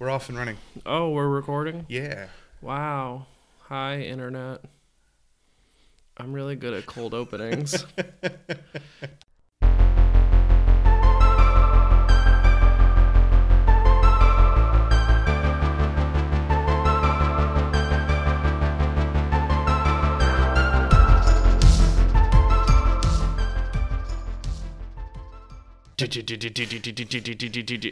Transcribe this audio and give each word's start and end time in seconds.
We're 0.00 0.08
off 0.08 0.30
and 0.30 0.38
running. 0.38 0.56
Oh, 0.86 1.10
we're 1.10 1.28
recording? 1.28 1.84
Yeah. 1.86 2.28
Wow. 2.62 3.26
Hi, 3.68 4.00
Internet. 4.00 4.62
I'm 6.16 6.32
really 6.32 6.56
good 6.56 6.72
at 6.72 6.86
cold 6.86 7.12
openings. 7.12 7.84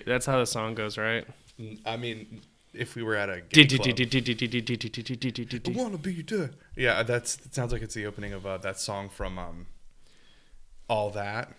That's 0.06 0.25
how 0.25 0.38
the 0.38 0.46
song 0.46 0.75
goes, 0.75 0.96
right? 0.96 1.27
I 1.84 1.96
mean, 1.96 2.43
if 2.72 2.95
we 2.95 3.02
were 3.02 3.16
at 3.16 3.29
a 3.29 3.41
gay 3.41 3.66
club, 3.66 3.86
wanna 5.77 5.98
be 5.98 6.23
there. 6.23 6.50
Yeah, 6.77 7.02
that's. 7.02 7.37
That 7.37 7.55
sounds 7.55 7.73
like 7.73 7.83
it's 7.83 7.95
the 7.95 8.06
opening 8.06 8.33
of 8.33 8.46
uh, 8.46 8.59
that 8.59 8.78
song 8.78 9.09
from 9.09 9.38
um, 9.38 9.66
All 10.88 11.10
That. 11.10 11.52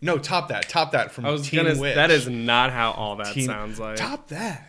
No, 0.00 0.18
top 0.18 0.48
that, 0.48 0.68
top 0.68 0.92
that 0.92 1.12
from 1.12 1.24
I 1.24 1.30
was 1.30 1.48
Teen 1.48 1.64
gonna. 1.64 1.80
Witch. 1.80 1.94
That 1.94 2.10
is 2.10 2.28
not 2.28 2.70
how 2.70 2.90
all 2.92 3.16
that 3.16 3.32
Teen- 3.32 3.46
sounds 3.46 3.78
like. 3.78 3.96
top 3.96 4.28
that. 4.28 4.68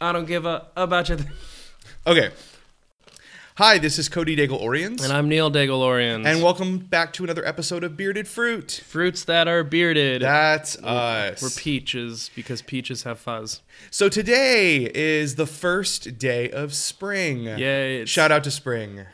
I 0.00 0.12
don't 0.12 0.26
give 0.26 0.46
a 0.46 0.68
about 0.76 1.08
you. 1.08 1.18
Okay. 2.06 2.30
Hi, 3.60 3.76
this 3.76 3.98
is 3.98 4.08
Cody 4.08 4.34
Daigle 4.36 4.58
Orians, 4.58 5.04
And 5.04 5.12
I'm 5.12 5.28
Neil 5.28 5.50
Degalorian. 5.50 6.24
and 6.24 6.42
welcome 6.42 6.78
back 6.78 7.12
to 7.12 7.24
another 7.24 7.44
episode 7.44 7.84
of 7.84 7.94
Bearded 7.94 8.26
Fruit. 8.26 8.80
fruits 8.86 9.22
that 9.24 9.48
are 9.48 9.62
bearded. 9.62 10.22
That's 10.22 10.78
us. 10.78 11.42
We're 11.42 11.50
peaches 11.50 12.30
because 12.34 12.62
peaches 12.62 13.02
have 13.02 13.18
fuzz. 13.18 13.60
So 13.90 14.08
today 14.08 14.90
is 14.94 15.34
the 15.34 15.44
first 15.44 16.16
day 16.18 16.50
of 16.50 16.72
spring. 16.72 17.44
Yay! 17.44 18.06
Shout 18.06 18.32
out 18.32 18.44
to 18.44 18.50
spring. 18.50 19.04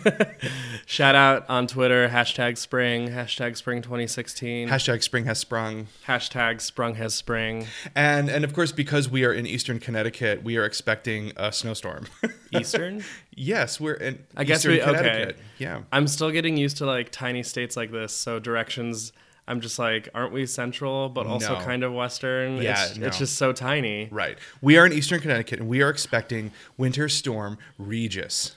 Shout 0.86 1.14
out 1.14 1.44
on 1.50 1.66
Twitter 1.66 2.08
hashtag 2.08 2.56
spring 2.56 3.08
hashtag 3.08 3.56
spring 3.56 3.82
2016 3.82 4.68
Hashtag 4.68 5.02
spring 5.02 5.24
has 5.26 5.38
sprung. 5.38 5.88
hashtag 6.06 6.60
sprung 6.62 6.94
has 6.94 7.12
spring 7.12 7.66
And 7.94 8.30
and 8.30 8.42
of 8.42 8.54
course, 8.54 8.72
because 8.72 9.10
we 9.10 9.24
are 9.24 9.32
in 9.34 9.46
eastern 9.46 9.80
Connecticut, 9.80 10.42
we 10.42 10.56
are 10.56 10.64
expecting 10.64 11.32
a 11.36 11.52
snowstorm. 11.52 12.06
Eastern. 12.60 13.02
yes, 13.34 13.80
we're 13.80 13.94
in 13.94 14.24
I 14.36 14.44
guess 14.44 14.58
eastern 14.58 14.72
we- 14.72 14.82
okay. 14.82 15.32
Yeah. 15.58 15.82
I'm 15.92 16.06
still 16.06 16.30
getting 16.30 16.56
used 16.56 16.76
to 16.78 16.86
like 16.86 17.10
tiny 17.10 17.42
states 17.42 17.76
like 17.76 17.90
this, 17.92 18.12
so 18.12 18.38
directions. 18.38 19.12
I'm 19.48 19.60
just 19.60 19.78
like, 19.78 20.08
aren't 20.12 20.32
we 20.32 20.44
central, 20.46 21.08
but 21.08 21.26
also 21.26 21.54
No. 21.54 21.64
kind 21.64 21.84
of 21.84 21.92
western? 21.92 22.56
Yeah, 22.60 22.84
it's, 22.86 22.96
no. 22.96 23.06
it's 23.06 23.18
just 23.18 23.36
so 23.36 23.52
tiny. 23.52 24.08
Right. 24.10 24.36
We 24.60 24.76
are 24.76 24.84
in 24.86 24.92
eastern 24.92 25.20
Connecticut 25.20 25.60
and 25.60 25.68
we 25.68 25.82
are 25.82 25.88
expecting 25.88 26.50
winter 26.76 27.08
storm 27.08 27.56
Regis. 27.78 28.56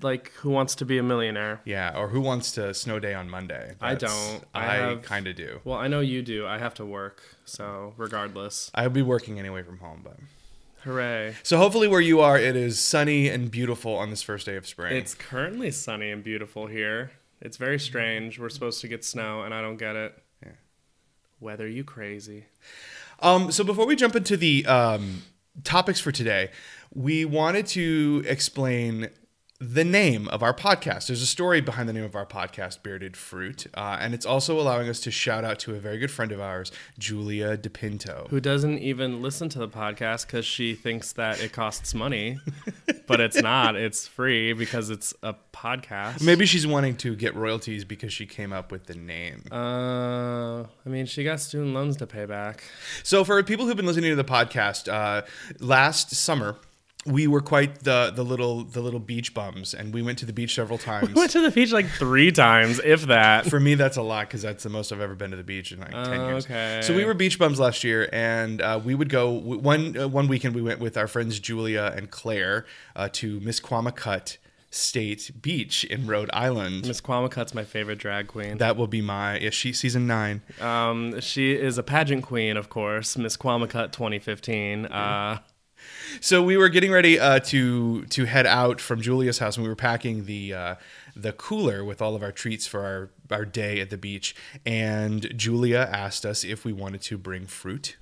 Like, 0.00 0.30
who 0.36 0.50
wants 0.50 0.76
to 0.76 0.84
be 0.84 0.96
a 0.98 1.02
millionaire? 1.02 1.60
Yeah, 1.64 1.98
or 1.98 2.06
who 2.06 2.20
wants 2.20 2.52
to 2.52 2.72
snow 2.72 3.00
day 3.00 3.14
on 3.14 3.28
Monday? 3.28 3.74
I 3.80 3.96
don't. 3.96 4.44
I 4.54 4.92
I, 4.92 4.94
kind 5.02 5.26
of 5.26 5.34
do. 5.34 5.60
Well, 5.64 5.76
I 5.76 5.88
know 5.88 5.98
you 5.98 6.22
do. 6.22 6.46
I 6.46 6.58
have 6.58 6.72
to 6.74 6.86
work, 6.86 7.20
so 7.44 7.94
regardless, 7.96 8.70
I'll 8.76 8.90
be 8.90 9.02
working 9.02 9.40
anyway 9.40 9.64
from 9.64 9.78
home, 9.78 10.02
but 10.04 10.18
hooray! 10.84 11.36
so 11.42 11.58
hopefully 11.58 11.88
where 11.88 12.00
you 12.00 12.20
are, 12.20 12.38
it 12.38 12.56
is 12.56 12.78
sunny 12.78 13.28
and 13.28 13.50
beautiful 13.50 13.94
on 13.94 14.10
this 14.10 14.22
first 14.22 14.46
day 14.46 14.56
of 14.56 14.66
spring. 14.66 14.96
It's 14.96 15.14
currently 15.14 15.70
sunny 15.70 16.10
and 16.10 16.22
beautiful 16.22 16.66
here. 16.66 17.12
It's 17.40 17.56
very 17.56 17.78
strange. 17.78 18.38
We're 18.38 18.48
supposed 18.48 18.80
to 18.80 18.88
get 18.88 19.04
snow, 19.04 19.42
and 19.42 19.54
I 19.54 19.62
don't 19.62 19.76
get 19.76 19.94
it. 19.96 20.22
Yeah. 20.44 20.52
Weather, 21.40 21.68
you 21.68 21.84
crazy? 21.84 22.46
Um, 23.20 23.52
so 23.52 23.64
before 23.64 23.86
we 23.86 23.96
jump 23.96 24.16
into 24.16 24.36
the 24.36 24.66
um, 24.66 25.22
topics 25.64 26.00
for 26.00 26.12
today, 26.12 26.50
we 26.94 27.24
wanted 27.24 27.66
to 27.68 28.24
explain 28.26 29.10
the 29.60 29.84
name 29.84 30.28
of 30.28 30.40
our 30.40 30.54
podcast. 30.54 31.08
There's 31.08 31.20
a 31.20 31.26
story 31.26 31.60
behind 31.60 31.88
the 31.88 31.92
name 31.92 32.04
of 32.04 32.14
our 32.14 32.26
podcast, 32.26 32.82
Bearded 32.84 33.16
Fruit, 33.16 33.66
uh, 33.74 33.96
and 34.00 34.14
it's 34.14 34.24
also 34.24 34.60
allowing 34.60 34.88
us 34.88 35.00
to 35.00 35.10
shout 35.10 35.44
out 35.44 35.58
to 35.60 35.74
a 35.74 35.80
very 35.80 35.98
good 35.98 36.12
friend 36.12 36.30
of 36.30 36.40
ours, 36.40 36.70
Julia 36.96 37.56
DePinto. 37.58 38.28
Who 38.28 38.38
doesn't 38.38 38.78
even 38.78 39.20
listen 39.20 39.48
to 39.48 39.58
the 39.58 39.68
podcast 39.68 40.26
because 40.26 40.46
she 40.46 40.76
thinks 40.76 41.12
that 41.14 41.42
it 41.42 41.52
costs 41.52 41.92
money, 41.92 42.38
but 43.08 43.18
it's 43.18 43.42
not. 43.42 43.74
It's 43.74 44.06
free 44.06 44.52
because 44.52 44.90
it's 44.90 45.12
a 45.24 45.34
podcast. 45.52 46.22
Maybe 46.22 46.46
she's 46.46 46.66
wanting 46.66 46.96
to 46.98 47.16
get 47.16 47.34
royalties 47.34 47.84
because 47.84 48.12
she 48.12 48.26
came 48.26 48.52
up 48.52 48.70
with 48.70 48.86
the 48.86 48.94
name. 48.94 49.42
Uh, 49.50 50.60
I 50.60 50.66
mean, 50.86 51.06
she 51.06 51.24
got 51.24 51.40
student 51.40 51.74
loans 51.74 51.96
to 51.96 52.06
pay 52.06 52.26
back. 52.26 52.62
So, 53.02 53.24
for 53.24 53.42
people 53.42 53.66
who've 53.66 53.76
been 53.76 53.86
listening 53.86 54.10
to 54.10 54.16
the 54.16 54.24
podcast, 54.24 54.92
uh, 54.92 55.22
last 55.58 56.14
summer 56.14 56.58
we 57.06 57.26
were 57.26 57.40
quite 57.40 57.84
the 57.84 58.12
the 58.14 58.24
little 58.24 58.64
the 58.64 58.80
little 58.80 59.00
beach 59.00 59.32
bums, 59.32 59.72
and 59.72 59.94
we 59.94 60.02
went 60.02 60.18
to 60.18 60.26
the 60.26 60.32
beach 60.32 60.54
several 60.54 60.78
times. 60.90 61.08
We 61.08 61.14
went 61.14 61.30
to 61.32 61.40
the 61.40 61.50
beach 61.50 61.72
like 61.72 61.86
three 61.88 62.30
times, 62.32 62.80
if 62.84 63.02
that. 63.02 63.46
For 63.46 63.60
me, 63.60 63.74
that's 63.76 63.96
a 63.96 64.02
lot 64.02 64.26
because 64.28 64.42
that's 64.42 64.62
the 64.64 64.68
most 64.70 64.92
I've 64.92 65.00
ever 65.00 65.14
been 65.14 65.30
to 65.30 65.36
the 65.36 65.44
beach 65.44 65.72
in 65.72 65.80
like 65.80 65.92
ten 65.92 66.20
Oh, 66.20 66.28
years. 66.28 66.44
okay. 66.44 66.80
So 66.82 66.94
we 66.94 67.04
were 67.04 67.14
beach 67.14 67.38
bums 67.38 67.58
last 67.60 67.84
year, 67.84 68.08
and 68.12 68.60
uh, 68.60 68.80
we 68.84 68.94
would 68.94 69.08
go 69.08 69.30
one 69.30 69.96
uh, 69.96 70.08
one 70.08 70.28
weekend. 70.28 70.54
We 70.54 70.62
went 70.62 70.80
with 70.80 70.96
our 70.96 71.06
friends 71.06 71.38
Julia 71.38 71.92
and 71.96 72.10
Claire 72.10 72.66
uh, 72.96 73.08
to 73.12 73.40
Misquamicut 73.40 74.36
State 74.70 75.30
Beach 75.40 75.84
in 75.84 76.06
Rhode 76.06 76.28
Island. 76.34 76.86
Miss 76.86 77.00
Quamacut's 77.00 77.54
my 77.54 77.64
favorite 77.64 77.98
drag 77.98 78.26
queen. 78.26 78.58
That 78.58 78.76
will 78.76 78.86
be 78.86 79.00
my 79.00 79.38
yeah, 79.38 79.48
she 79.50 79.72
season 79.72 80.06
nine. 80.06 80.42
Um, 80.60 81.20
she 81.20 81.52
is 81.54 81.78
a 81.78 81.82
pageant 81.82 82.22
queen, 82.24 82.58
of 82.58 82.68
course. 82.68 83.16
Miss 83.16 83.36
Quamacut 83.38 83.92
2015. 83.92 84.84
Uh, 84.86 85.38
So 86.20 86.42
we 86.42 86.56
were 86.56 86.68
getting 86.68 86.90
ready 86.92 87.18
uh, 87.18 87.40
to 87.40 88.04
to 88.06 88.24
head 88.24 88.46
out 88.46 88.80
from 88.80 89.00
Julia's 89.00 89.38
house, 89.38 89.56
and 89.56 89.62
we 89.64 89.68
were 89.68 89.76
packing 89.76 90.24
the 90.24 90.54
uh, 90.54 90.74
the 91.16 91.32
cooler 91.32 91.84
with 91.84 92.00
all 92.02 92.14
of 92.14 92.22
our 92.22 92.32
treats 92.32 92.66
for 92.66 92.84
our 92.84 93.10
our 93.30 93.44
day 93.44 93.80
at 93.80 93.90
the 93.90 93.98
beach. 93.98 94.34
And 94.66 95.32
Julia 95.36 95.88
asked 95.92 96.24
us 96.26 96.44
if 96.44 96.64
we 96.64 96.72
wanted 96.72 97.02
to 97.02 97.18
bring 97.18 97.46
fruit 97.46 97.96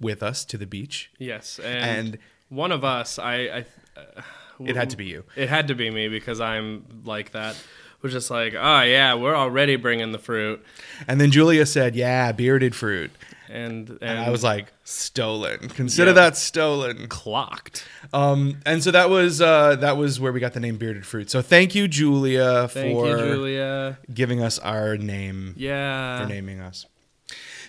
with 0.00 0.22
us 0.22 0.44
to 0.46 0.56
the 0.56 0.66
beach. 0.66 1.10
yes, 1.18 1.58
and, 1.58 2.08
And- 2.08 2.18
one 2.48 2.72
of 2.72 2.82
us, 2.82 3.18
I, 3.18 3.34
I 3.34 3.64
uh, 3.96 4.22
It 4.64 4.74
had 4.74 4.90
to 4.90 4.96
be 4.96 5.04
you. 5.06 5.24
It 5.36 5.48
had 5.48 5.68
to 5.68 5.74
be 5.74 5.88
me 5.90 6.08
because 6.08 6.40
I'm 6.40 7.02
like 7.04 7.32
that. 7.32 7.56
Was 8.02 8.12
just 8.12 8.30
like, 8.30 8.54
oh 8.54 8.80
yeah, 8.82 9.12
we're 9.14 9.36
already 9.36 9.76
bringing 9.76 10.10
the 10.12 10.18
fruit, 10.18 10.64
And 11.06 11.20
then 11.20 11.30
Julia 11.30 11.66
said, 11.66 11.94
"Yeah, 11.94 12.32
bearded 12.32 12.74
fruit." 12.74 13.10
And 13.50 13.90
and, 13.90 13.98
And 14.02 14.18
I 14.20 14.30
was 14.30 14.42
like, 14.44 14.72
"Stolen. 14.84 15.68
Consider 15.68 16.10
Yeah. 16.10 16.14
that 16.14 16.36
stolen." 16.36 17.08
clocked. 17.08 17.84
Um, 18.12 18.58
and 18.64 18.82
so 18.82 18.90
that 18.90 19.10
was 19.10 19.40
uh, 19.40 19.76
that 19.76 19.96
was 19.96 20.20
where 20.20 20.32
we 20.32 20.40
got 20.40 20.52
the 20.52 20.60
name 20.60 20.76
bearded 20.76 21.04
fruit. 21.06 21.30
So 21.30 21.42
thank 21.42 21.74
you, 21.74 21.88
Julia, 21.88 22.68
Thank 22.68 22.96
for 22.96 23.08
you, 23.08 23.16
Julia. 23.18 23.98
giving 24.12 24.42
us 24.42 24.58
our 24.58 24.96
name. 24.96 25.54
Yeah. 25.56 26.22
for 26.22 26.28
naming 26.28 26.60
us. 26.60 26.86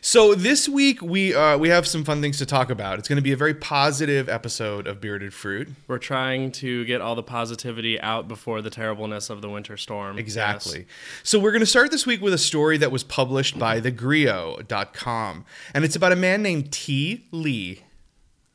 So 0.03 0.34
this 0.34 0.67
week 0.67 1.00
we 1.03 1.35
uh, 1.35 1.59
we 1.59 1.69
have 1.69 1.85
some 1.85 2.03
fun 2.03 2.23
things 2.23 2.39
to 2.39 2.45
talk 2.47 2.72
about. 2.72 2.97
It's 2.97 3.07
going 3.07 3.17
to 3.17 3.22
be 3.22 3.34
a 3.34 3.38
very 3.38 3.53
positive 3.53 4.28
episode 4.29 4.88
of 4.88 5.00
Bearded 5.00 5.31
Fruit. 5.31 5.69
We're 5.88 6.00
trying 6.00 6.51
to 6.53 6.84
get 6.85 7.01
all 7.01 7.13
the 7.13 7.22
positivity 7.22 8.01
out 8.01 8.28
before 8.28 8.63
the 8.63 8.72
terribleness 8.72 9.29
of 9.29 9.44
the 9.44 9.50
winter 9.50 9.78
storm. 9.78 10.17
Exactly. 10.17 10.88
So 11.22 11.38
we're 11.38 11.51
going 11.51 11.59
to 11.59 11.67
start 11.67 11.91
this 11.91 12.07
week 12.07 12.19
with 12.19 12.34
a 12.34 12.40
story 12.40 12.78
that 12.78 12.91
was 12.91 13.03
published 13.03 13.59
by 13.59 13.79
thegrio.com. 13.79 15.45
And 15.75 15.85
it's 15.85 15.95
about 15.95 16.11
a 16.11 16.16
man 16.16 16.41
named 16.41 16.72
T. 16.72 17.28
Lee. 17.31 17.84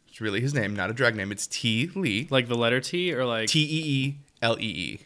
It's 0.08 0.20
really 0.20 0.40
his 0.40 0.52
name, 0.52 0.74
not 0.74 0.90
a 0.90 0.94
drag 0.94 1.14
name. 1.14 1.30
It's 1.30 1.46
T. 1.46 1.92
Lee. 1.94 2.26
Like 2.28 2.48
the 2.48 2.56
letter 2.56 2.80
T 2.80 3.14
or 3.14 3.24
like 3.24 3.50
T 3.50 3.60
E 3.60 3.82
E 3.84 4.16
L 4.42 4.58
E 4.58 4.64
E. 4.64 5.00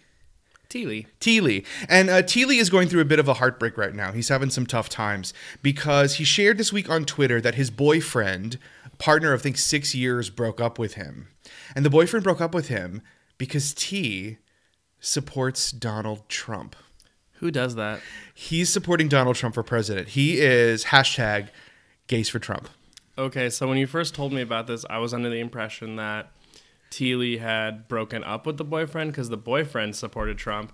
Teely. 0.70 1.06
T. 1.18 1.40
Lee. 1.40 1.64
And 1.88 2.08
uh, 2.08 2.22
T. 2.22 2.44
Lee 2.44 2.58
is 2.58 2.70
going 2.70 2.88
through 2.88 3.00
a 3.00 3.04
bit 3.04 3.18
of 3.18 3.28
a 3.28 3.34
heartbreak 3.34 3.76
right 3.76 3.94
now. 3.94 4.12
He's 4.12 4.28
having 4.28 4.50
some 4.50 4.66
tough 4.66 4.88
times 4.88 5.34
because 5.62 6.14
he 6.14 6.24
shared 6.24 6.58
this 6.58 6.72
week 6.72 6.88
on 6.88 7.04
Twitter 7.04 7.40
that 7.40 7.56
his 7.56 7.70
boyfriend, 7.70 8.56
partner 8.98 9.32
of 9.32 9.40
I 9.40 9.42
think 9.42 9.58
six 9.58 9.94
years, 9.96 10.30
broke 10.30 10.60
up 10.60 10.78
with 10.78 10.94
him. 10.94 11.26
And 11.74 11.84
the 11.84 11.90
boyfriend 11.90 12.22
broke 12.22 12.40
up 12.40 12.54
with 12.54 12.68
him 12.68 13.02
because 13.36 13.74
T 13.74 14.38
supports 15.00 15.72
Donald 15.72 16.28
Trump. 16.28 16.76
Who 17.40 17.50
does 17.50 17.74
that? 17.74 18.00
He's 18.32 18.70
supporting 18.70 19.08
Donald 19.08 19.34
Trump 19.34 19.56
for 19.56 19.64
president. 19.64 20.10
He 20.10 20.38
is 20.40 20.84
hashtag 20.84 21.48
gays 22.06 22.28
for 22.28 22.38
Trump. 22.38 22.68
Okay, 23.18 23.50
so 23.50 23.66
when 23.66 23.76
you 23.76 23.88
first 23.88 24.14
told 24.14 24.32
me 24.32 24.40
about 24.40 24.66
this, 24.66 24.84
I 24.88 24.98
was 24.98 25.12
under 25.12 25.30
the 25.30 25.40
impression 25.40 25.96
that 25.96 26.30
Teely 26.90 27.38
had 27.38 27.88
broken 27.88 28.24
up 28.24 28.46
with 28.46 28.56
the 28.56 28.64
boyfriend 28.64 29.12
because 29.12 29.28
the 29.28 29.36
boyfriend 29.36 29.96
supported 29.96 30.38
Trump, 30.38 30.72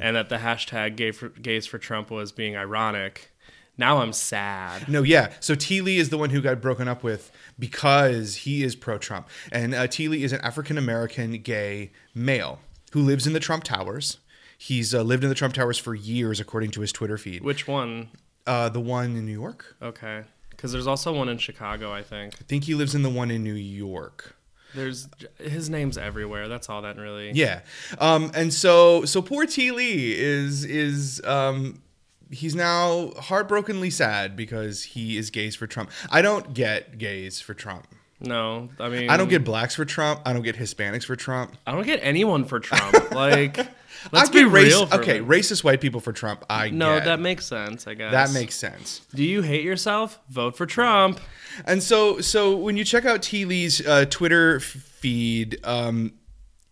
and 0.00 0.16
that 0.16 0.28
the 0.28 0.38
hashtag 0.38 0.96
gay 0.96 1.10
for, 1.10 1.28
gays 1.28 1.66
for 1.66 1.78
Trump 1.78 2.10
was 2.10 2.32
being 2.32 2.56
ironic. 2.56 3.32
Now 3.76 3.98
I'm 3.98 4.12
sad. 4.12 4.88
No, 4.88 5.02
yeah. 5.02 5.32
So 5.38 5.54
T. 5.54 5.80
Lee 5.80 5.98
is 5.98 6.08
the 6.08 6.18
one 6.18 6.30
who 6.30 6.40
got 6.40 6.60
broken 6.60 6.88
up 6.88 7.04
with 7.04 7.30
because 7.58 8.36
he 8.36 8.64
is 8.64 8.74
pro 8.74 8.98
Trump. 8.98 9.28
And 9.52 9.72
uh. 9.74 9.86
Is 9.88 10.32
an 10.32 10.40
African 10.40 10.76
American 10.76 11.32
gay 11.42 11.92
male 12.14 12.58
who 12.92 13.02
lives 13.02 13.26
in 13.26 13.34
the 13.34 13.40
Trump 13.40 13.62
Towers. 13.62 14.18
He's 14.56 14.92
uh, 14.92 15.02
lived 15.02 15.22
in 15.22 15.28
the 15.28 15.36
Trump 15.36 15.54
Towers 15.54 15.78
for 15.78 15.94
years, 15.94 16.40
according 16.40 16.72
to 16.72 16.80
his 16.80 16.90
Twitter 16.90 17.16
feed. 17.16 17.44
Which 17.44 17.68
one? 17.68 18.08
Uh, 18.46 18.68
the 18.68 18.80
one 18.80 19.16
in 19.16 19.24
New 19.24 19.32
York. 19.32 19.76
Okay. 19.80 20.24
Because 20.50 20.72
there's 20.72 20.88
also 20.88 21.12
one 21.12 21.28
in 21.28 21.38
Chicago, 21.38 21.92
I 21.92 22.02
think. 22.02 22.34
I 22.40 22.44
think 22.48 22.64
he 22.64 22.74
lives 22.74 22.94
in 22.96 23.02
the 23.02 23.10
one 23.10 23.30
in 23.30 23.44
New 23.44 23.54
York. 23.54 24.34
There's 24.74 25.08
his 25.38 25.70
name's 25.70 25.96
everywhere. 25.96 26.48
That's 26.48 26.68
all 26.68 26.82
that 26.82 26.96
really. 26.96 27.32
Yeah. 27.32 27.60
Um, 27.98 28.30
and 28.34 28.52
so 28.52 29.04
so 29.04 29.22
poor 29.22 29.46
T 29.46 29.70
Lee 29.70 30.12
is 30.12 30.64
is 30.64 31.22
um 31.24 31.82
he's 32.30 32.54
now 32.54 33.12
heartbrokenly 33.18 33.90
sad 33.90 34.36
because 34.36 34.82
he 34.82 35.16
is 35.16 35.30
gays 35.30 35.56
for 35.56 35.66
Trump. 35.66 35.90
I 36.10 36.22
don't 36.22 36.52
get 36.54 36.98
gays 36.98 37.40
for 37.40 37.54
Trump. 37.54 37.86
No, 38.20 38.68
I 38.80 38.88
mean 38.88 39.10
I 39.10 39.16
don't 39.16 39.28
get 39.28 39.44
blacks 39.44 39.74
for 39.74 39.84
Trump. 39.84 40.20
I 40.26 40.32
don't 40.32 40.42
get 40.42 40.56
Hispanics 40.56 41.04
for 41.04 41.16
Trump. 41.16 41.56
I 41.66 41.72
don't 41.72 41.86
get 41.86 42.00
anyone 42.02 42.44
for 42.44 42.58
Trump. 42.58 43.12
like, 43.12 43.56
let's 44.12 44.30
I 44.30 44.32
be 44.32 44.38
get 44.44 44.50
race, 44.52 44.66
real. 44.72 44.86
For 44.86 45.00
okay, 45.00 45.20
me. 45.20 45.26
racist 45.26 45.64
white 45.64 45.80
people 45.80 46.00
for 46.00 46.12
Trump. 46.12 46.44
I 46.50 46.70
No, 46.70 46.96
get. 46.96 47.04
that 47.06 47.20
makes 47.20 47.46
sense. 47.46 47.86
I 47.86 47.94
guess 47.94 48.12
that 48.12 48.32
makes 48.32 48.54
sense. 48.54 49.00
Do 49.14 49.22
you 49.24 49.42
hate 49.42 49.64
yourself? 49.64 50.18
Vote 50.28 50.56
for 50.56 50.66
Trump. 50.66 51.20
And 51.66 51.82
so, 51.82 52.20
so 52.20 52.56
when 52.56 52.76
you 52.76 52.84
check 52.84 53.04
out 53.04 53.22
T. 53.22 53.44
Lee's 53.44 53.84
uh, 53.86 54.04
Twitter 54.08 54.60
feed, 54.60 55.58
um, 55.64 56.12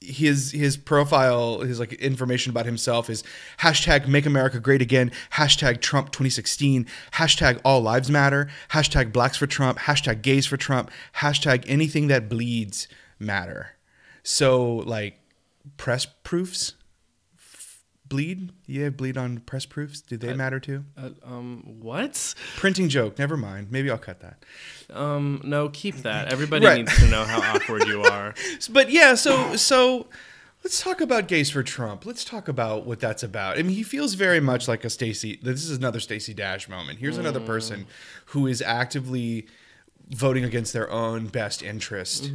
his 0.00 0.52
his 0.52 0.76
profile, 0.76 1.60
his 1.60 1.80
like 1.80 1.92
information 1.94 2.50
about 2.50 2.66
himself 2.66 3.10
is 3.10 3.24
hashtag 3.60 4.06
Make 4.06 4.26
America 4.26 4.60
Great 4.60 4.80
Again, 4.82 5.10
hashtag 5.32 5.80
Trump 5.80 6.12
2016, 6.12 6.86
hashtag 7.14 7.60
All 7.64 7.80
Lives 7.80 8.10
Matter, 8.10 8.48
hashtag 8.70 9.12
Blacks 9.12 9.36
for 9.36 9.46
Trump, 9.48 9.78
hashtag 9.80 10.22
Gays 10.22 10.46
for 10.46 10.56
Trump, 10.56 10.90
hashtag 11.16 11.64
Anything 11.66 12.06
that 12.08 12.28
bleeds 12.28 12.86
matter. 13.18 13.70
So 14.22 14.76
like 14.76 15.18
press 15.76 16.06
proofs 16.22 16.74
bleed. 18.08 18.52
Yeah, 18.66 18.90
bleed 18.90 19.16
on 19.16 19.38
press 19.40 19.66
proofs. 19.66 20.00
Do 20.00 20.16
they 20.16 20.32
matter 20.34 20.60
too? 20.60 20.84
Uh, 20.96 21.10
um, 21.24 21.62
what? 21.80 22.34
Printing 22.56 22.88
joke. 22.88 23.18
Never 23.18 23.36
mind. 23.36 23.70
Maybe 23.70 23.90
I'll 23.90 23.98
cut 23.98 24.20
that. 24.20 24.44
Um, 24.96 25.40
no, 25.44 25.68
keep 25.68 25.96
that. 25.98 26.28
Everybody 26.32 26.66
Right. 26.66 26.78
needs 26.78 26.96
to 26.98 27.08
know 27.08 27.24
how 27.24 27.40
awkward 27.54 27.86
you 27.86 28.02
are. 28.04 28.34
But 28.70 28.90
yeah, 28.90 29.14
so 29.14 29.56
so 29.56 30.06
let's 30.64 30.80
talk 30.82 31.00
about 31.00 31.28
gays 31.28 31.50
for 31.50 31.62
Trump. 31.62 32.06
Let's 32.06 32.24
talk 32.24 32.48
about 32.48 32.86
what 32.86 33.00
that's 33.00 33.22
about. 33.22 33.58
I 33.58 33.62
mean, 33.62 33.74
he 33.76 33.82
feels 33.82 34.14
very 34.14 34.40
much 34.40 34.68
like 34.68 34.84
a 34.84 34.90
Stacey. 34.90 35.38
This 35.42 35.64
is 35.68 35.76
another 35.76 36.00
Stacey 36.00 36.34
Dash 36.34 36.68
moment. 36.68 36.98
Here's 36.98 37.18
another 37.18 37.40
person 37.40 37.86
who 38.26 38.46
is 38.46 38.60
actively 38.62 39.46
voting 40.10 40.44
against 40.44 40.72
their 40.72 40.90
own 40.90 41.26
best 41.26 41.62
interest. 41.62 42.30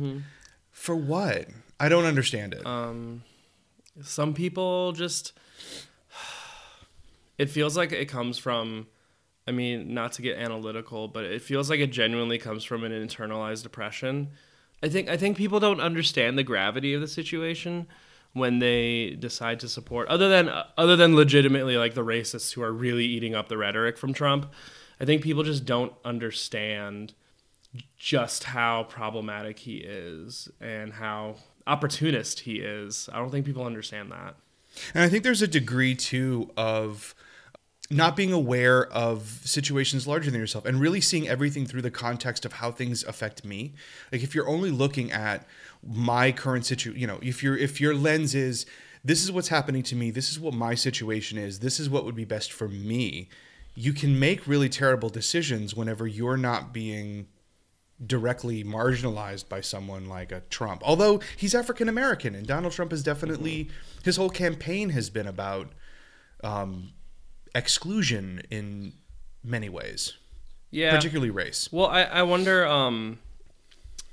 For 0.72 0.96
what? 0.96 1.48
I 1.80 1.90
don't 1.90 2.06
understand 2.06 2.54
it. 2.54 2.66
Um, 2.66 3.24
some 4.02 4.34
people 4.34 4.92
just. 4.94 5.34
It 7.38 7.50
feels 7.50 7.76
like 7.76 7.92
it 7.92 8.06
comes 8.06 8.38
from. 8.38 8.86
I 9.48 9.52
mean, 9.52 9.96
not 9.96 10.12
to 10.14 10.22
get 10.22 10.38
analytical, 10.38 11.08
but 11.08 11.24
it 11.24 11.42
feels 11.42 11.72
like 11.72 11.80
it 11.80 11.88
genuinely 11.88 12.38
comes 12.38 12.64
from 12.64 12.84
an 12.84 12.92
internalized 12.92 13.64
depression. 13.64 14.30
I 14.84 14.90
think 14.90 15.10
I 15.10 15.18
think 15.18 15.38
people 15.38 15.60
don't 15.60 15.82
understand 15.82 16.38
the 16.38 16.44
gravity 16.44 16.94
of 16.94 17.02
the 17.02 17.08
situation 17.08 17.88
when 18.34 18.60
they 18.60 19.12
decide 19.20 19.60
to 19.60 19.70
support 19.70 20.08
other 20.08 20.30
than 20.30 20.50
other 20.78 20.96
than 20.96 21.16
legitimately 21.16 21.78
like 21.78 21.94
the 21.94 22.06
racists 22.06 22.54
who 22.54 22.62
are 22.62 22.72
really 22.72 23.06
eating 23.06 23.36
up 23.36 23.48
the 23.48 23.58
rhetoric 23.58 23.98
from 23.98 24.14
Trump. 24.14 24.52
I 25.00 25.06
think 25.06 25.24
people 25.24 25.44
just 25.44 25.66
don't 25.66 25.94
understand 26.06 27.14
just 27.98 28.46
how 28.46 28.84
problematic 28.84 29.60
he 29.60 29.78
is 29.78 30.50
and 30.60 30.94
how 30.94 31.36
opportunist 31.66 32.42
he 32.42 32.58
is. 32.58 33.10
I 33.12 33.18
don't 33.18 33.32
think 33.32 33.46
people 33.46 33.66
understand 33.66 34.12
that. 34.12 34.36
And 34.94 35.04
I 35.04 35.10
think 35.10 35.24
there's 35.24 35.42
a 35.42 35.48
degree 35.48 35.96
too 35.96 36.52
of 36.58 37.16
not 37.92 38.16
being 38.16 38.32
aware 38.32 38.86
of 38.88 39.42
situations 39.44 40.08
larger 40.08 40.32
than 40.32 40.40
yourself 40.40 40.66
and 40.66 40.80
really 40.80 41.02
seeing 41.02 41.28
everything 41.28 41.66
through 41.66 41.82
the 41.82 41.92
context 41.92 42.46
of 42.46 42.54
how 42.54 42.72
things 42.72 43.04
affect 43.04 43.44
me. 43.44 43.74
Like 44.12 44.24
if 44.24 44.34
you're 44.34 44.48
only 44.48 44.72
looking 44.72 45.12
at 45.12 45.46
my 45.86 46.32
current 46.32 46.66
situation, 46.66 47.00
you 47.00 47.06
know, 47.06 47.20
if 47.22 47.44
your 47.44 47.58
if 47.58 47.82
your 47.82 47.94
lens 47.94 48.34
is 48.34 48.66
this 49.04 49.24
is 49.24 49.32
what's 49.32 49.50
happening 49.50 49.84
to 49.84 49.96
me, 49.96 50.10
this 50.10 50.32
is 50.32 50.40
what 50.40 50.54
my 50.54 50.74
situation 50.74 51.38
is, 51.38 51.60
this 51.60 51.80
is 51.80 51.90
what 51.90 52.06
would 52.06 52.16
be 52.16 52.26
best 52.26 52.54
for 52.54 52.68
me, 52.68 53.28
you 53.76 53.94
can 53.94 54.18
make 54.18 54.48
really 54.48 54.70
terrible 54.70 55.10
decisions 55.10 55.76
whenever 55.76 56.08
you're 56.08 56.38
not 56.38 56.72
being 56.72 57.28
directly 58.06 58.64
marginalized 58.64 59.48
by 59.48 59.62
someone 59.62 60.08
like 60.08 60.32
a 60.32 60.42
Trump. 60.50 60.82
Although 60.86 61.22
he's 61.38 61.54
African 61.54 61.88
American, 61.88 62.34
and 62.36 62.48
Donald 62.48 62.74
Trump 62.74 62.92
is 62.94 63.04
definitely 63.04 63.70
his 64.04 64.16
whole 64.18 64.30
campaign 64.30 64.90
has 64.90 65.10
been 65.10 65.28
about 65.28 65.70
um, 66.44 66.94
exclusion 67.54 68.42
in 68.50 68.94
many 69.44 69.70
ways, 69.70 70.14
Yeah. 70.72 70.96
particularly 70.96 71.30
race. 71.30 71.70
Well, 71.72 71.88
I, 71.88 72.04
I 72.04 72.24
wonder 72.24 72.66
um 72.66 73.20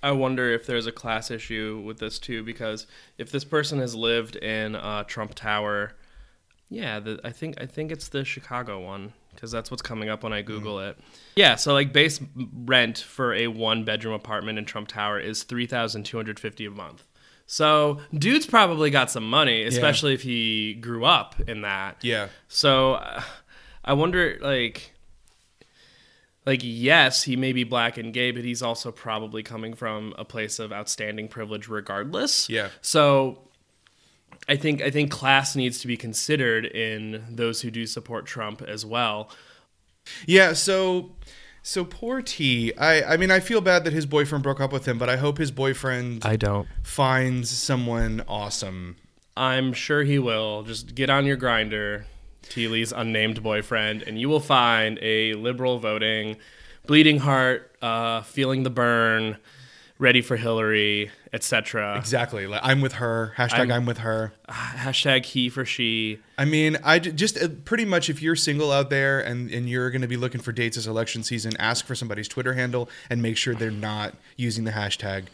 I 0.03 0.13
wonder 0.13 0.51
if 0.53 0.65
there's 0.67 0.87
a 0.87 0.93
class 0.93 1.31
issue 1.31 1.83
with 1.85 1.99
this 1.99 2.19
too 2.19 2.43
because 2.45 2.87
if 3.19 3.31
this 3.33 3.45
person 3.45 3.79
has 3.81 3.95
lived 3.95 4.37
in 4.37 4.77
uh, 4.77 5.03
Trump 5.05 5.35
Tower, 5.35 5.93
yeah, 6.69 7.01
the, 7.01 7.21
I 7.25 7.31
think 7.31 7.61
I 7.61 7.67
think 7.67 7.91
it's 7.91 8.09
the 8.09 8.25
Chicago 8.25 8.79
one 8.85 9.13
because 9.39 9.53
that's 9.53 9.71
what's 9.71 9.83
coming 9.83 10.09
up 10.09 10.25
when 10.25 10.33
I 10.33 10.43
Google 10.43 10.81
it. 10.81 10.99
Yeah, 11.37 11.55
so 11.55 11.73
like 11.73 11.93
base 11.93 12.19
rent 12.35 12.99
for 12.99 13.33
a 13.35 13.47
one 13.47 13.85
bedroom 13.85 14.15
apartment 14.15 14.59
in 14.59 14.65
Trump 14.65 14.89
Tower 14.89 15.21
is 15.21 15.45
three 15.45 15.67
thousand 15.67 16.03
two 16.03 16.17
hundred 16.17 16.41
fifty 16.41 16.67
a 16.67 16.71
month. 16.71 17.05
So 17.47 18.01
dude's 18.13 18.47
probably 18.47 18.91
got 18.91 19.13
some 19.13 19.29
money, 19.31 19.63
especially 19.63 20.13
if 20.13 20.23
he 20.23 20.75
grew 20.75 21.05
up 21.05 21.37
in 21.49 21.63
that. 21.63 21.99
Yeah, 22.03 22.29
So 22.49 22.95
uh, 22.95 23.23
I 23.85 23.93
wonder, 23.93 24.39
like, 24.43 24.93
like 26.45 26.61
yes, 26.63 27.23
he 27.23 27.37
may 27.37 27.53
be 27.53 27.63
black 27.63 27.97
and 27.97 28.13
gay, 28.13 28.33
but 28.33 28.43
he's 28.43 28.61
also 28.61 28.91
probably 28.91 29.45
coming 29.45 29.73
from 29.73 30.15
a 30.19 30.25
place 30.25 30.59
of 30.59 30.73
outstanding 30.73 31.29
privilege, 31.29 31.69
regardless. 31.69 32.51
Yeah. 32.51 32.69
So 32.83 33.48
I 34.49 34.57
think 34.57 34.81
I 34.83 34.91
think 34.91 35.11
class 35.11 35.55
needs 35.57 35.79
to 35.81 35.87
be 35.87 35.97
considered 35.97 36.65
in 36.65 37.23
those 37.31 37.61
who 37.61 37.71
do 37.71 37.87
support 37.87 38.27
Trump 38.27 38.63
as 38.63 38.85
well. 38.87 39.31
yeah. 40.27 40.53
So, 40.55 41.17
so 41.63 41.85
poor 41.85 42.23
T. 42.23 42.73
I 42.77 43.03
I 43.03 43.17
mean, 43.19 43.31
I 43.31 43.41
feel 43.41 43.61
bad 43.61 43.85
that 43.85 43.93
his 43.93 44.07
boyfriend 44.07 44.43
broke 44.43 44.61
up 44.61 44.73
with 44.73 44.87
him, 44.89 44.97
but 44.99 45.09
I 45.11 45.17
hope 45.17 45.39
his 45.39 45.51
boyfriend 45.51 46.25
I 46.25 46.37
don't. 46.37 46.67
finds 46.83 47.51
someone 47.51 48.23
awesome. 48.27 48.97
I'm 49.37 49.73
sure 49.73 50.03
he 50.03 50.19
will. 50.19 50.63
Just 50.65 50.95
get 50.95 51.11
on 51.11 51.25
your 51.27 51.37
Grindr, 51.37 52.05
T. 52.43 52.67
Lee's 52.69 52.91
unnamed 52.91 53.43
boyfriend, 53.43 54.03
and 54.03 54.19
you 54.21 54.29
will 54.29 54.41
find 54.41 54.99
a 55.01 55.35
liberal 55.35 55.79
voting, 55.79 56.37
bleeding 56.87 57.19
heart, 57.19 57.77
uh, 57.81 58.23
feeling 58.23 58.65
the 58.65 58.71
burn, 58.71 59.37
ready 59.99 60.21
for 60.23 60.37
Hillary, 60.37 61.11
etc. 61.33 61.97
Exactly. 61.99 62.47
Like 62.47 62.61
I'm 62.63 62.81
with 62.81 62.95
her. 62.95 63.35
Hashtag 63.37 63.59
I'm, 63.61 63.73
I'm- 63.73 63.87
with 63.87 63.99
her. 63.99 64.33
Hashtag 64.49 65.25
he 65.25 65.49
for 65.49 65.65
she. 65.65 66.19
I 66.37 66.45
mean, 66.45 66.79
I 66.85 66.99
just 66.99 67.37
uh, 67.43 67.49
pretty 67.65 67.85
much 67.85 68.09
if 68.09 68.23
you're 68.23 68.37
single 68.37 68.71
out 68.73 68.91
there 68.91 69.21
and, 69.21 69.51
and 69.51 69.69
you're 69.69 69.91
going 69.91 70.03
to 70.03 70.09
be 70.09 70.17
looking 70.17 70.41
for 70.41 70.53
dates 70.53 70.77
this 70.77 70.87
election 70.87 71.23
season, 71.23 71.53
ask 71.59 71.85
for 71.85 71.95
somebody's 71.95 72.29
Twitter 72.29 72.55
handle 72.55 72.89
and 73.11 73.21
make 73.23 73.37
sure 73.37 73.55
they're 73.55 73.71
not 73.71 74.15
using 74.37 74.65
the 74.65 74.71
hashtag 74.73 75.25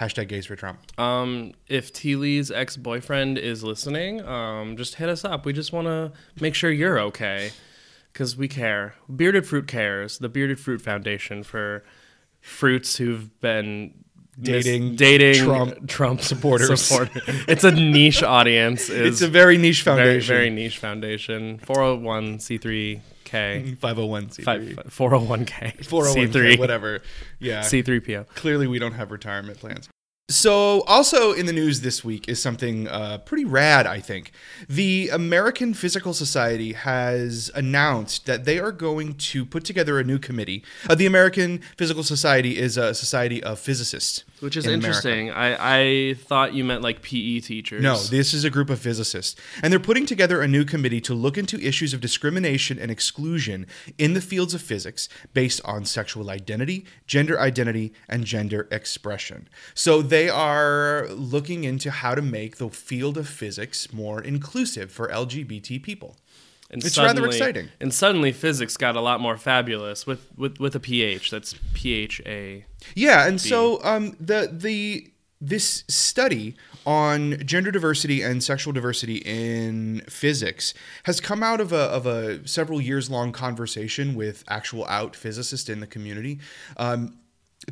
hashtag 0.00 0.28
gays 0.28 0.46
for 0.46 0.56
Trump. 0.56 0.80
Um, 0.98 1.52
if 1.68 1.92
T. 1.92 2.16
Lee's 2.16 2.50
ex 2.50 2.76
boyfriend 2.76 3.38
is 3.38 3.62
listening, 3.62 4.22
um, 4.26 4.76
just 4.76 4.96
hit 4.96 5.08
us 5.08 5.24
up. 5.24 5.44
We 5.46 5.52
just 5.52 5.72
want 5.72 5.86
to 5.86 6.12
make 6.40 6.54
sure 6.54 6.70
you're 6.70 6.98
okay 6.98 7.52
because 8.12 8.36
we 8.36 8.48
care. 8.48 8.94
Bearded 9.14 9.46
Fruit 9.46 9.68
cares. 9.68 10.18
The 10.18 10.28
Bearded 10.28 10.58
Fruit 10.58 10.80
Foundation 10.80 11.42
for 11.42 11.84
fruits 12.40 12.96
who've 12.96 13.38
been 13.40 14.03
mis- 14.36 14.64
Dating 14.64 14.96
dating 14.96 15.44
Trump 15.44 15.88
Trump 15.96 16.20
supporters. 16.20 16.80
support- 16.84 17.10
It's 17.48 17.64
a 17.64 17.70
niche 17.70 18.22
audience. 18.22 18.88
It's 18.90 19.20
a 19.22 19.28
very 19.28 19.56
niche 19.58 19.82
foundation. 19.82 20.34
very 20.34 20.50
niche 20.50 20.78
foundation. 20.78 21.58
401c3k. 21.58 23.00
501c. 23.78 24.74
401k. 24.88 25.84
401 25.86 26.28
C3. 26.32 26.58
whatever. 26.58 27.02
Yeah. 27.38 27.60
C3PO. 27.62 28.28
Clearly, 28.28 28.66
we 28.66 28.78
don't 28.78 28.92
have 28.92 29.10
retirement 29.10 29.58
plans. 29.58 29.88
So, 30.30 30.80
also 30.86 31.34
in 31.34 31.44
the 31.44 31.52
news 31.52 31.82
this 31.82 32.02
week 32.02 32.30
is 32.30 32.40
something 32.40 32.88
uh, 32.88 33.18
pretty 33.18 33.44
rad, 33.44 33.86
I 33.86 34.00
think. 34.00 34.32
The 34.66 35.10
American 35.10 35.74
Physical 35.74 36.14
Society 36.14 36.72
has 36.72 37.50
announced 37.54 38.24
that 38.24 38.46
they 38.46 38.58
are 38.58 38.72
going 38.72 39.16
to 39.16 39.44
put 39.44 39.66
together 39.66 39.98
a 39.98 40.04
new 40.04 40.18
committee. 40.18 40.64
Uh, 40.88 40.94
the 40.94 41.04
American 41.04 41.60
Physical 41.76 42.02
Society 42.02 42.56
is 42.56 42.78
a 42.78 42.94
society 42.94 43.42
of 43.42 43.58
physicists. 43.58 44.24
Which 44.40 44.56
is 44.56 44.66
in 44.66 44.72
interesting. 44.72 45.30
I, 45.30 45.56
I 46.10 46.14
thought 46.14 46.54
you 46.54 46.64
meant 46.64 46.80
like 46.80 47.02
PE 47.02 47.40
teachers. 47.40 47.82
No, 47.82 47.98
this 47.98 48.32
is 48.32 48.44
a 48.44 48.50
group 48.50 48.70
of 48.70 48.78
physicists. 48.78 49.38
And 49.62 49.70
they're 49.70 49.80
putting 49.80 50.06
together 50.06 50.40
a 50.40 50.48
new 50.48 50.64
committee 50.64 51.02
to 51.02 51.14
look 51.14 51.36
into 51.36 51.58
issues 51.60 51.92
of 51.92 52.00
discrimination 52.00 52.78
and 52.78 52.90
exclusion 52.90 53.66
in 53.98 54.14
the 54.14 54.22
fields 54.22 54.54
of 54.54 54.62
physics 54.62 55.08
based 55.34 55.60
on 55.66 55.84
sexual 55.84 56.30
identity, 56.30 56.86
gender 57.06 57.38
identity, 57.38 57.92
and 58.08 58.24
gender 58.24 58.68
expression. 58.70 59.48
So 59.74 60.00
they 60.14 60.28
are 60.28 61.08
looking 61.08 61.64
into 61.64 61.90
how 61.90 62.14
to 62.14 62.22
make 62.22 62.58
the 62.58 62.68
field 62.68 63.18
of 63.18 63.28
physics 63.28 63.92
more 63.92 64.20
inclusive 64.22 64.92
for 64.92 65.08
LGBT 65.08 65.82
people. 65.82 66.16
And 66.70 66.84
It's 66.84 66.96
rather 66.96 67.26
exciting. 67.26 67.70
And 67.80 67.92
suddenly 67.92 68.30
physics 68.30 68.76
got 68.76 68.94
a 68.94 69.00
lot 69.00 69.20
more 69.20 69.36
fabulous 69.36 70.06
with 70.06 70.22
with, 70.36 70.60
with 70.60 70.76
a 70.76 70.80
ph. 70.80 71.32
That's 71.32 71.56
P 71.72 71.94
H 71.94 72.22
A. 72.24 72.64
Yeah, 72.94 73.26
and 73.26 73.40
so 73.40 73.82
um, 73.82 74.16
the 74.20 74.48
the 74.52 75.10
this 75.40 75.82
study 75.88 76.54
on 76.86 77.36
gender 77.44 77.72
diversity 77.72 78.22
and 78.22 78.42
sexual 78.42 78.72
diversity 78.72 79.16
in 79.16 80.02
physics 80.08 80.74
has 81.04 81.20
come 81.20 81.42
out 81.42 81.60
of 81.60 81.72
a 81.72 81.84
of 81.98 82.06
a 82.06 82.46
several 82.46 82.80
years 82.80 83.10
long 83.10 83.32
conversation 83.32 84.14
with 84.14 84.44
actual 84.48 84.86
out 84.86 85.16
physicists 85.16 85.68
in 85.68 85.80
the 85.80 85.88
community. 85.88 86.38
Um, 86.76 87.18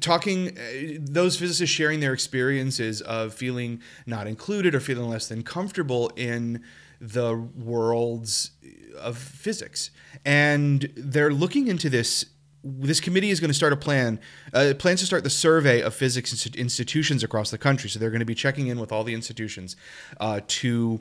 talking 0.00 0.56
uh, 0.56 0.98
those 1.00 1.36
physicists 1.36 1.74
sharing 1.74 2.00
their 2.00 2.12
experiences 2.12 3.00
of 3.02 3.34
feeling 3.34 3.80
not 4.06 4.26
included 4.26 4.74
or 4.74 4.80
feeling 4.80 5.08
less 5.08 5.28
than 5.28 5.42
comfortable 5.42 6.10
in 6.16 6.62
the 7.00 7.34
worlds 7.36 8.52
of 8.98 9.18
physics. 9.18 9.90
And 10.24 10.92
they're 10.96 11.32
looking 11.32 11.68
into 11.68 11.90
this 11.90 12.26
this 12.64 13.00
committee 13.00 13.30
is 13.30 13.40
going 13.40 13.50
to 13.50 13.54
start 13.54 13.72
a 13.72 13.76
plan 13.76 14.20
uh, 14.54 14.72
plans 14.78 15.00
to 15.00 15.06
start 15.06 15.24
the 15.24 15.30
survey 15.30 15.80
of 15.80 15.94
physics 15.94 16.46
institutions 16.54 17.24
across 17.24 17.50
the 17.50 17.58
country. 17.58 17.90
So 17.90 17.98
they're 17.98 18.10
going 18.10 18.20
to 18.20 18.26
be 18.26 18.36
checking 18.36 18.68
in 18.68 18.78
with 18.78 18.92
all 18.92 19.02
the 19.02 19.14
institutions 19.14 19.74
uh, 20.20 20.40
to 20.46 21.00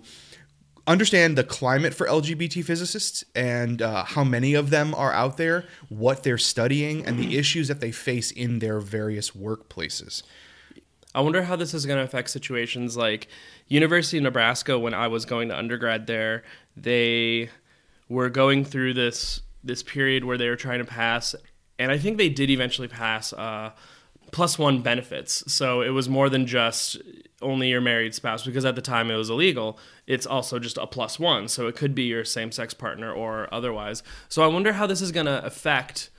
understand 0.88 1.38
the 1.38 1.44
climate 1.44 1.94
for 1.94 2.08
lgbt 2.08 2.64
physicists 2.64 3.24
and 3.36 3.82
uh, 3.82 4.04
how 4.04 4.24
many 4.24 4.54
of 4.54 4.70
them 4.70 4.94
are 4.96 5.14
out 5.14 5.38
there 5.38 5.66
what 5.90 6.24
they're 6.24 6.38
studying 6.38 7.06
and 7.06 7.20
the 7.20 7.38
issues 7.38 7.68
that 7.68 7.80
they 7.80 7.92
face 7.92 8.32
in 8.32 8.60
their 8.60 8.80
various 8.80 9.32
workplaces 9.32 10.24
I 11.14 11.22
wonder 11.22 11.44
how 11.44 11.56
this 11.56 11.74
is 11.74 11.86
going 11.86 11.98
to 11.98 12.04
affect 12.04 12.30
situations 12.30 12.96
like 12.96 13.28
University 13.68 14.18
of 14.18 14.24
Nebraska 14.24 14.80
when 14.80 14.94
I 14.94 15.08
was 15.08 15.26
going 15.26 15.50
to 15.50 15.58
undergrad 15.58 16.08
there. 16.08 16.44
They 16.78 17.50
were 18.08 18.30
going 18.30 18.64
through 18.64 18.94
this 18.94 19.42
this 19.64 19.84
period 19.84 20.24
where 20.24 20.38
they 20.38 20.50
were 20.50 20.56
trying 20.56 20.80
to 20.80 20.86
pass, 20.86 21.36
and 21.78 21.92
I 21.92 21.98
think 21.98 22.18
they 22.18 22.30
did 22.30 22.50
eventually 22.50 22.88
pass 22.88 23.34
uh, 23.34 23.72
plus 24.32 24.58
one 24.58 24.82
benefits. 24.82 25.44
So 25.52 25.82
it 25.82 25.90
was 25.90 26.10
more 26.10 26.30
than 26.30 26.46
just 26.46 26.98
only 27.42 27.70
your 27.70 27.82
married 27.82 28.14
spouse 28.14 28.46
because 28.46 28.66
at 28.66 28.76
the 28.76 28.82
time 28.82 29.12
it 29.12 29.16
was 29.16 29.30
illegal. 29.30 29.78
It's 30.08 30.26
also 30.26 30.60
just 30.60 30.78
a 30.78 30.88
plus 30.88 31.20
one, 31.20 31.48
so 31.48 31.68
it 31.68 31.76
could 31.76 31.94
be 31.94 32.04
your 32.04 32.24
same 32.24 32.52
sex 32.52 32.74
partner 32.74 33.12
or 33.12 33.54
otherwise. 33.54 34.04
So 34.30 34.44
I 34.44 34.48
wonder 34.48 34.74
how 34.74 34.88
this 34.88 35.02
is 35.02 35.12
going 35.12 35.26
to 35.26 35.44
affect 35.44 36.10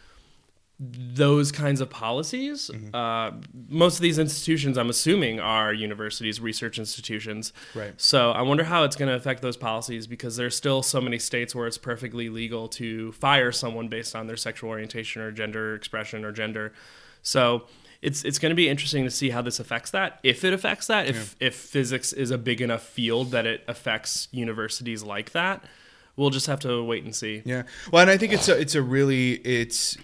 those 0.78 1.52
kinds 1.52 1.80
of 1.80 1.88
policies. 1.90 2.70
Mm-hmm. 2.72 2.94
Uh, 2.94 3.40
most 3.68 3.96
of 3.96 4.02
these 4.02 4.18
institutions, 4.18 4.76
I'm 4.76 4.90
assuming, 4.90 5.38
are 5.38 5.72
universities, 5.72 6.40
research 6.40 6.78
institutions. 6.78 7.52
Right. 7.74 7.94
So 8.00 8.32
I 8.32 8.42
wonder 8.42 8.64
how 8.64 8.82
it's 8.82 8.96
going 8.96 9.08
to 9.08 9.14
affect 9.14 9.42
those 9.42 9.56
policies 9.56 10.08
because 10.08 10.36
there's 10.36 10.56
still 10.56 10.82
so 10.82 11.00
many 11.00 11.20
states 11.20 11.54
where 11.54 11.68
it's 11.68 11.78
perfectly 11.78 12.28
legal 12.28 12.66
to 12.68 13.12
fire 13.12 13.52
someone 13.52 13.88
based 13.88 14.16
on 14.16 14.26
their 14.26 14.36
sexual 14.36 14.70
orientation 14.70 15.22
or 15.22 15.30
gender 15.30 15.76
expression 15.76 16.24
or 16.24 16.32
gender. 16.32 16.72
So 17.22 17.66
it's 18.02 18.24
it's 18.24 18.38
going 18.38 18.50
to 18.50 18.56
be 18.56 18.68
interesting 18.68 19.04
to 19.04 19.10
see 19.10 19.30
how 19.30 19.40
this 19.42 19.60
affects 19.60 19.92
that. 19.92 20.18
If 20.22 20.44
it 20.44 20.52
affects 20.52 20.88
that, 20.88 21.06
if 21.06 21.36
if 21.40 21.54
physics 21.54 22.12
is 22.12 22.30
a 22.30 22.38
big 22.38 22.60
enough 22.60 22.82
field 22.82 23.30
that 23.30 23.46
it 23.46 23.64
affects 23.68 24.28
universities 24.32 25.04
like 25.04 25.30
that, 25.30 25.64
we'll 26.16 26.30
just 26.30 26.48
have 26.48 26.58
to 26.60 26.82
wait 26.82 27.04
and 27.04 27.14
see. 27.14 27.42
Yeah. 27.44 27.62
Well, 27.92 28.02
and 28.02 28.10
I 28.10 28.16
think 28.16 28.32
it's 28.32 28.48
a 28.48 28.60
it's 28.60 28.74
a 28.74 28.82
really 28.82 29.34
it's 29.34 29.96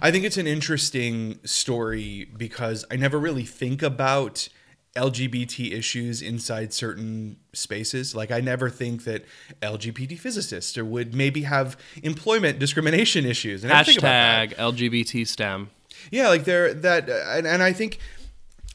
I 0.00 0.12
think 0.12 0.24
it's 0.24 0.36
an 0.36 0.46
interesting 0.46 1.40
story 1.44 2.30
because 2.36 2.84
I 2.90 2.96
never 2.96 3.18
really 3.18 3.44
think 3.44 3.82
about 3.82 4.48
LGBT 4.94 5.72
issues 5.72 6.22
inside 6.22 6.72
certain 6.72 7.38
spaces. 7.52 8.14
Like 8.14 8.30
I 8.30 8.40
never 8.40 8.70
think 8.70 9.02
that 9.04 9.24
LGBT 9.60 10.18
physicists 10.18 10.78
or 10.78 10.84
would 10.84 11.14
maybe 11.14 11.42
have 11.42 11.76
employment 12.04 12.60
discrimination 12.60 13.26
issues. 13.26 13.64
And 13.64 13.72
I 13.72 13.82
think 13.82 13.98
about 13.98 14.08
that. 14.08 14.50
Hashtag 14.50 14.56
LGBT 14.56 15.26
STEM. 15.26 15.70
Yeah, 16.10 16.28
like 16.28 16.44
there 16.44 16.72
that 16.74 17.08
uh, 17.08 17.24
and, 17.28 17.46
and 17.46 17.62
I 17.62 17.72
think 17.72 17.98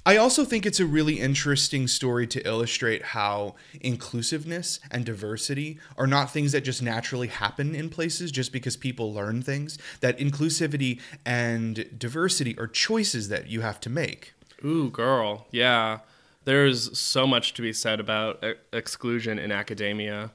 I 0.06 0.18
also 0.18 0.44
think 0.44 0.66
it's 0.66 0.82
a 0.82 0.86
really 0.86 1.20
interesting 1.20 1.88
story 1.88 2.28
to 2.28 2.46
illustrate 2.46 3.04
how 3.04 3.56
inclusiveness 3.80 4.82
and 4.92 5.06
diversity 5.06 5.80
are 5.98 6.08
not 6.08 6.30
things 6.30 6.52
that 6.52 6.62
just 6.66 6.82
naturally 6.82 7.28
happen 7.28 7.74
in 7.74 7.90
places 7.90 8.30
just 8.30 8.52
because 8.52 8.76
people 8.76 9.14
learn 9.14 9.42
things. 9.42 9.78
That 10.02 10.18
inclusivity 10.18 11.00
and 11.26 11.98
diversity 11.98 12.58
are 12.58 12.68
choices 12.68 13.30
that 13.30 13.48
you 13.48 13.62
have 13.62 13.80
to 13.82 13.90
make. 13.90 14.34
Ooh, 14.66 14.90
girl. 14.90 15.48
Yeah. 15.52 16.00
There's 16.44 16.98
so 16.98 17.26
much 17.26 17.54
to 17.54 17.62
be 17.62 17.72
said 17.72 18.02
about 18.02 18.44
e- 18.44 18.56
exclusion 18.74 19.40
in 19.40 19.54
academia. 19.54 20.32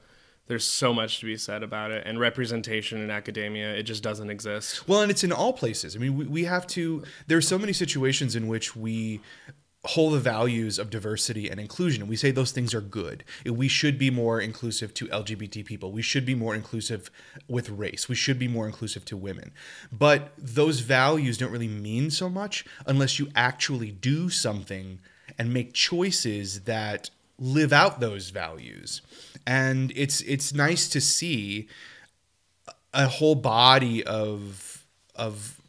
There's 0.49 0.65
so 0.65 0.95
much 0.95 1.19
to 1.19 1.27
be 1.27 1.37
said 1.37 1.61
about 1.61 1.91
it. 1.91 2.07
And 2.07 2.19
representation 2.19 3.01
in 3.03 3.11
academia, 3.11 3.71
it 3.75 3.83
just 3.83 4.01
doesn't 4.01 4.31
exist. 4.31 4.87
Well, 4.87 5.01
and 5.01 5.11
it's 5.11 5.23
in 5.23 5.31
all 5.31 5.53
places. 5.53 5.95
I 5.95 5.99
mean, 5.99 6.17
we, 6.17 6.25
we 6.25 6.43
have 6.45 6.65
to, 6.67 7.03
there 7.27 7.37
are 7.37 7.41
so 7.41 7.59
many 7.59 7.71
situations 7.71 8.35
in 8.35 8.47
which 8.47 8.75
we 8.75 9.21
hold 9.85 10.13
the 10.13 10.19
values 10.19 10.79
of 10.79 10.89
diversity 10.89 11.49
and 11.49 11.59
inclusion. 11.59 12.07
We 12.07 12.15
say 12.15 12.31
those 12.31 12.51
things 12.51 12.73
are 12.73 12.81
good. 12.81 13.23
We 13.45 13.67
should 13.67 13.99
be 13.99 14.09
more 14.09 14.41
inclusive 14.41 14.91
to 14.95 15.07
LGBT 15.07 15.63
people. 15.65 15.91
We 15.91 16.01
should 16.01 16.25
be 16.25 16.33
more 16.33 16.55
inclusive 16.55 17.11
with 17.47 17.69
race. 17.69 18.09
We 18.09 18.15
should 18.15 18.39
be 18.39 18.47
more 18.47 18.65
inclusive 18.65 19.05
to 19.05 19.17
women. 19.17 19.51
But 19.91 20.31
those 20.35 20.79
values 20.79 21.37
don't 21.37 21.51
really 21.51 21.67
mean 21.67 22.09
so 22.09 22.27
much 22.27 22.65
unless 22.87 23.19
you 23.19 23.29
actually 23.35 23.91
do 23.91 24.31
something 24.31 24.99
and 25.37 25.53
make 25.53 25.73
choices 25.73 26.61
that 26.61 27.11
live 27.39 27.73
out 27.73 27.99
those 27.99 28.29
values. 28.29 29.01
And 29.47 29.91
it's 29.95 30.21
it's 30.21 30.53
nice 30.53 30.87
to 30.89 31.01
see 31.01 31.67
a 32.93 33.07
whole 33.07 33.35
body 33.35 34.03
of 34.03 34.85
of 35.15 35.59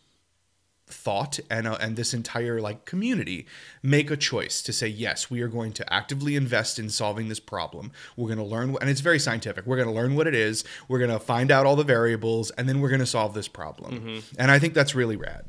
thought 0.86 1.38
and 1.48 1.66
uh, 1.66 1.78
and 1.80 1.96
this 1.96 2.12
entire 2.12 2.60
like 2.60 2.84
community 2.84 3.46
make 3.82 4.10
a 4.10 4.16
choice 4.16 4.60
to 4.60 4.72
say 4.72 4.86
yes 4.88 5.30
we 5.30 5.40
are 5.40 5.48
going 5.48 5.72
to 5.72 5.92
actively 5.92 6.36
invest 6.36 6.78
in 6.78 6.90
solving 6.90 7.28
this 7.28 7.40
problem. 7.40 7.92
We're 8.16 8.26
going 8.26 8.38
to 8.38 8.44
learn 8.44 8.76
and 8.80 8.90
it's 8.90 9.00
very 9.00 9.18
scientific. 9.18 9.66
We're 9.66 9.76
going 9.76 9.88
to 9.88 9.94
learn 9.94 10.14
what 10.16 10.26
it 10.26 10.34
is. 10.34 10.64
We're 10.88 10.98
going 10.98 11.10
to 11.10 11.20
find 11.20 11.50
out 11.50 11.64
all 11.64 11.76
the 11.76 11.84
variables 11.84 12.50
and 12.50 12.68
then 12.68 12.80
we're 12.80 12.90
going 12.90 13.00
to 13.00 13.06
solve 13.06 13.34
this 13.34 13.48
problem. 13.48 14.22
And 14.38 14.50
i 14.50 14.58
think 14.58 14.74
that's 14.74 14.94
really 14.94 15.16
rad. 15.16 15.44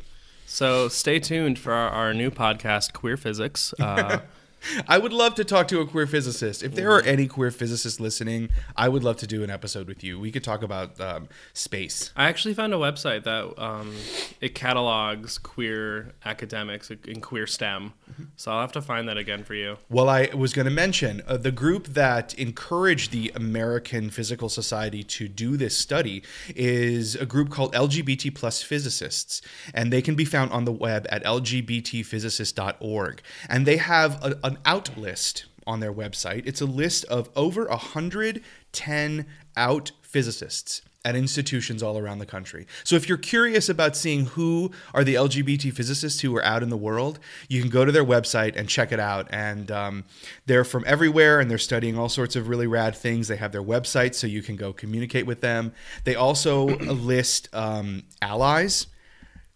So 0.46 0.88
stay 0.90 1.20
tuned 1.20 1.58
for 1.60 1.74
our, 1.74 1.90
our 1.90 2.14
new 2.14 2.30
podcast, 2.30 2.94
Queer 2.94 3.18
Physics. 3.18 3.74
Uh, 3.80 4.20
I 4.88 4.98
would 4.98 5.14
love 5.14 5.36
to 5.36 5.44
talk 5.44 5.68
to 5.70 5.80
a 5.80 5.86
queer 5.86 6.08
physicist. 6.08 6.64
If 6.64 6.76
there 6.76 6.92
are 6.92 7.02
any 7.02 7.28
queer 7.28 7.52
physicists 7.52 8.00
listening, 8.00 8.50
I 8.76 8.90
would 8.90 9.04
love 9.04 9.18
to 9.18 9.28
do 9.28 9.44
an 9.44 9.50
episode 9.50 9.88
with 9.88 10.04
you. 10.04 10.20
We 10.20 10.32
could 10.32 10.44
talk 10.44 10.64
about 10.64 11.00
um, 11.00 11.28
space. 11.54 12.12
I 12.16 12.26
actually 12.26 12.54
found 12.54 12.74
a 12.74 12.78
website 12.78 13.24
that 13.24 13.62
um, 13.62 13.96
it 14.40 14.56
catalogs 14.56 15.38
queer 15.38 16.14
academics 16.26 16.92
in 16.92 17.22
queer 17.22 17.48
STEM. 17.48 17.94
So 18.36 18.52
I'll 18.52 18.62
have 18.62 18.72
to 18.74 18.82
find 18.82 19.08
that 19.08 19.18
again 19.18 19.44
for 19.44 19.54
you. 19.54 19.78
Well, 19.90 20.10
I 20.10 20.30
was 20.36 20.54
going 20.54 20.66
to 20.66 20.72
mention 20.72 21.22
uh, 21.28 21.38
the 21.38 21.52
group 21.52 21.88
that 21.88 22.34
encouraged 22.36 23.12
the 23.12 23.32
American 23.36 24.10
Physical 24.10 24.50
Society 24.50 25.04
to 25.04 25.28
do 25.28 25.58
this 25.58 25.78
study 25.78 26.24
is 26.56 27.16
a 27.16 27.26
group 27.26 27.50
called 27.50 27.74
LGBT 27.74 28.34
plus 28.36 28.62
physicists, 28.62 29.42
and 29.74 29.92
they 29.92 30.02
can 30.02 30.16
be 30.16 30.26
found 30.26 30.52
on 30.52 30.66
the 30.66 30.72
web 30.72 31.08
at 31.10 31.24
lgbtphysicist.org. 31.24 33.22
And 33.50 33.66
they 33.66 33.78
have 33.78 34.24
a, 34.24 34.51
an 34.52 34.58
out 34.66 34.98
list 34.98 35.46
on 35.66 35.80
their 35.80 35.94
website. 35.94 36.44
It's 36.46 36.62
a 36.62 36.66
list 36.66 37.06
of 37.06 37.30
over 37.36 37.66
110 37.66 39.26
out 39.56 39.92
physicists 40.02 40.82
at 41.04 41.16
institutions 41.16 41.82
all 41.82 41.98
around 41.98 42.20
the 42.20 42.26
country. 42.28 42.68
So 42.84 42.96
if 42.96 43.10
you're 43.10 43.18
curious 43.18 43.70
about 43.70 43.96
seeing 43.96 44.26
who 44.26 44.72
are 44.94 45.04
the 45.04 45.16
LGBT 45.16 45.74
physicists 45.74 46.22
who 46.22 46.36
are 46.36 46.44
out 46.44 46.62
in 46.62 46.70
the 46.70 46.78
world, 46.78 47.20
you 47.48 47.60
can 47.60 47.72
go 47.72 47.86
to 47.86 47.92
their 47.92 48.06
website 48.06 48.56
and 48.56 48.70
check 48.70 48.92
it 48.92 49.00
out. 49.00 49.28
And 49.32 49.72
um, 49.72 50.04
they're 50.46 50.64
from 50.64 50.84
everywhere 50.86 51.40
and 51.40 51.50
they're 51.50 51.58
studying 51.58 51.98
all 51.98 52.10
sorts 52.10 52.36
of 52.36 52.48
really 52.48 52.68
rad 52.68 52.96
things. 52.96 53.28
They 53.28 53.38
have 53.38 53.52
their 53.52 53.64
website 53.64 54.14
so 54.14 54.28
you 54.28 54.44
can 54.44 54.56
go 54.56 54.74
communicate 54.74 55.26
with 55.26 55.42
them. 55.42 55.74
They 56.04 56.14
also 56.14 56.68
list 56.78 57.50
um, 57.54 58.04
allies, 58.22 58.86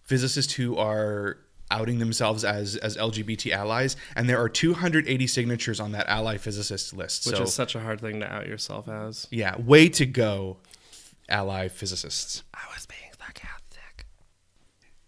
physicists 0.02 0.54
who 0.54 0.78
are 0.78 1.38
outing 1.72 2.00
themselves 2.00 2.44
as 2.46 2.76
as 2.78 2.96
LGBT 2.98 3.52
allies, 3.54 3.96
and 4.16 4.30
there 4.30 4.40
are 4.40 4.48
280 4.50 5.28
signatures 5.28 5.80
on 5.80 5.92
that 5.94 6.08
ally 6.08 6.38
physicist 6.38 6.96
list. 6.96 7.26
Which 7.26 7.36
so 7.38 7.44
is 7.44 7.54
such 7.54 7.76
a 7.76 7.80
hard 7.80 8.00
thing 8.02 8.20
to 8.20 8.32
out 8.32 8.48
yourself 8.48 8.88
as. 8.88 9.28
yeah, 9.32 9.60
way 9.60 9.90
to 9.90 10.06
go, 10.06 10.58
ally 11.30 11.68
physicists. 11.68 12.44
I 12.54 12.60
was 12.74 12.86
being 12.86 13.02
sarcastic. 13.18 14.06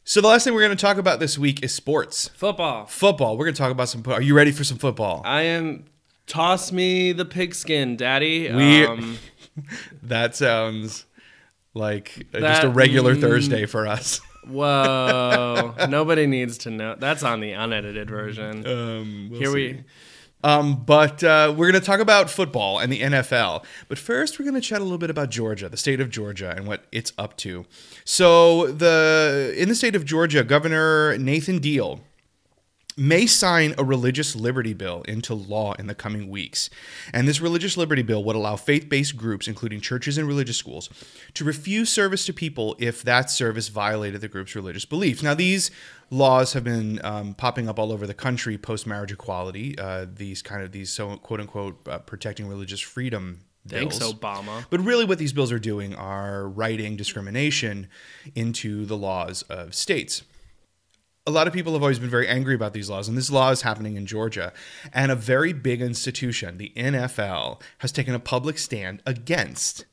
So 0.03 0.21
the 0.21 0.27
last 0.29 0.43
thing 0.45 0.53
we're 0.53 0.61
going 0.65 0.75
to 0.77 0.81
talk 0.81 0.97
about 0.97 1.19
this 1.19 1.37
week 1.37 1.63
is 1.63 1.73
sports. 1.73 2.29
Football. 2.29 2.85
Football. 2.85 3.37
We're 3.37 3.45
going 3.45 3.55
to 3.55 3.61
talk 3.61 3.71
about 3.71 3.89
some. 3.89 4.03
Are 4.07 4.21
you 4.21 4.33
ready 4.35 4.51
for 4.51 4.63
some 4.63 4.77
football? 4.77 5.21
I 5.25 5.41
am. 5.43 5.85
Toss 6.27 6.71
me 6.73 7.13
the 7.13 7.23
pigskin, 7.25 7.95
Daddy. 7.97 8.51
We- 8.51 8.85
Um, 8.85 9.17
That 10.03 10.35
sounds 10.35 11.05
like 11.73 12.27
uh, 12.33 12.39
just 12.39 12.63
a 12.63 12.69
regular 12.69 13.15
mm, 13.15 13.21
Thursday 13.21 13.65
for 13.65 13.87
us. 13.87 14.21
whoa! 14.50 15.74
Nobody 15.89 16.27
needs 16.27 16.58
to 16.60 16.72
know. 16.72 16.96
That's 16.98 17.24
on 17.24 17.39
the 17.39 17.51
unedited 17.51 18.10
version. 18.10 18.66
Um, 18.66 19.27
we'll 19.32 19.39
Here 19.39 19.50
see. 19.50 19.54
we. 19.54 19.84
Um, 20.44 20.84
but 20.86 21.24
uh, 21.24 21.54
we're 21.58 21.72
going 21.72 21.82
to 21.82 21.86
talk 21.86 22.00
about 22.00 22.30
football 22.30 22.80
and 22.80 22.92
the 22.92 23.01
NFL. 23.01 23.63
But 23.88 23.98
first, 23.98 24.38
we're 24.38 24.46
going 24.46 24.56
to 24.56 24.62
chat 24.62 24.82
a 24.82 24.84
little 24.84 25.00
bit 25.00 25.10
about 25.10 25.30
Georgia, 25.30 25.68
the 25.68 25.77
state 25.77 26.00
of 26.00 26.10
Georgia, 26.10 26.54
and 26.56 26.68
what 26.68 26.86
it's 26.92 27.12
up 27.18 27.36
to. 27.38 27.66
So, 28.06 28.68
the 28.68 29.54
in 29.58 29.68
the 29.68 29.75
state 29.75 29.96
of 29.96 30.06
Georgia, 30.06 30.44
Governor 30.44 31.18
Nathan 31.18 31.60
Deal 31.60 32.01
may 32.98 33.27
sign 33.27 33.75
a 33.77 33.84
religious 33.84 34.36
liberty 34.36 34.74
bill 34.74 35.04
into 35.04 35.36
law 35.36 35.74
in 35.74 35.86
the 35.86 35.94
coming 35.94 36.30
weeks. 36.30 36.70
And 37.13 37.27
this 37.27 37.39
religious 37.39 37.77
liberty 37.77 38.01
bill 38.01 38.24
would 38.24 38.36
allow 38.36 38.56
faith 38.56 38.89
based 38.89 39.16
groups, 39.16 39.48
including 39.48 39.82
churches 39.82 40.18
and 40.18 40.27
religious 40.27 40.58
schools, 40.58 40.89
to 41.36 41.44
refuse 41.44 41.89
service 41.89 42.25
to 42.25 42.34
people 42.34 42.75
if 42.80 43.04
that 43.04 43.30
service 43.30 43.68
violated 43.68 44.22
the 44.22 44.27
group's 44.27 44.56
religious 44.56 44.86
beliefs. 44.86 45.22
Now, 45.22 45.36
these 45.36 45.70
laws 46.10 46.54
have 46.54 46.63
been 46.63 47.00
um, 47.04 47.36
popping 47.36 47.70
up 47.70 47.77
all 47.77 47.92
over 47.92 48.08
the 48.08 48.16
country 48.16 48.58
post 48.58 48.88
marriage 48.88 49.12
equality, 49.12 49.77
uh, 49.77 50.08
these 50.12 50.42
kind 50.42 50.63
of 50.63 50.72
these 50.72 50.89
so 50.89 51.18
quote 51.18 51.39
unquote 51.39 51.88
uh, 51.88 52.00
protecting 52.00 52.48
religious 52.48 52.80
freedom. 52.80 53.42
Thanks, 53.68 54.00
bills. 54.00 54.13
Obama. 54.13 54.66
But 54.70 54.80
really, 54.80 55.04
what 55.04 55.20
these 55.20 55.34
bills 55.34 55.51
are 55.51 55.60
doing 55.60 55.94
are 55.94 56.48
writing 56.48 56.96
discrimination 56.96 57.89
into 58.34 58.86
the 58.86 58.96
laws 58.96 59.42
of 59.44 59.75
states 59.75 60.24
a 61.27 61.31
lot 61.31 61.46
of 61.46 61.53
people 61.53 61.74
have 61.74 61.81
always 61.81 62.00
been 62.00 62.10
very 62.10 62.27
angry 62.27 62.55
about 62.55 62.74
these 62.74 62.89
laws, 62.89 63.10
and 63.10 63.17
this 63.17 63.29
law 63.29 63.51
is 63.51 63.62
happening 63.62 63.98
in 63.98 64.05
Georgia. 64.05 64.53
And 64.93 65.12
a 65.12 65.15
very 65.15 65.51
big 65.51 65.81
institution, 65.81 66.57
the 66.57 66.72
NFL, 66.75 67.62
has 67.79 67.91
taken 67.91 68.15
a 68.15 68.19
public 68.19 68.57
stand 68.57 69.03
against 69.05 69.86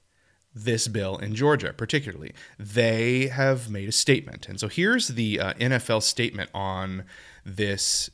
this 0.54 0.86
bill 0.86 1.18
in 1.18 1.34
Georgia, 1.34 1.72
particularly. 1.72 2.32
They 2.56 3.26
have 3.26 3.68
made 3.68 3.88
a 3.88 3.92
statement. 3.92 4.48
And 4.48 4.60
so 4.60 4.68
here's 4.68 5.08
the 5.08 5.40
uh, 5.40 5.54
NFL 5.54 6.04
statement 6.04 6.50
on 6.54 7.04
this 7.44 8.08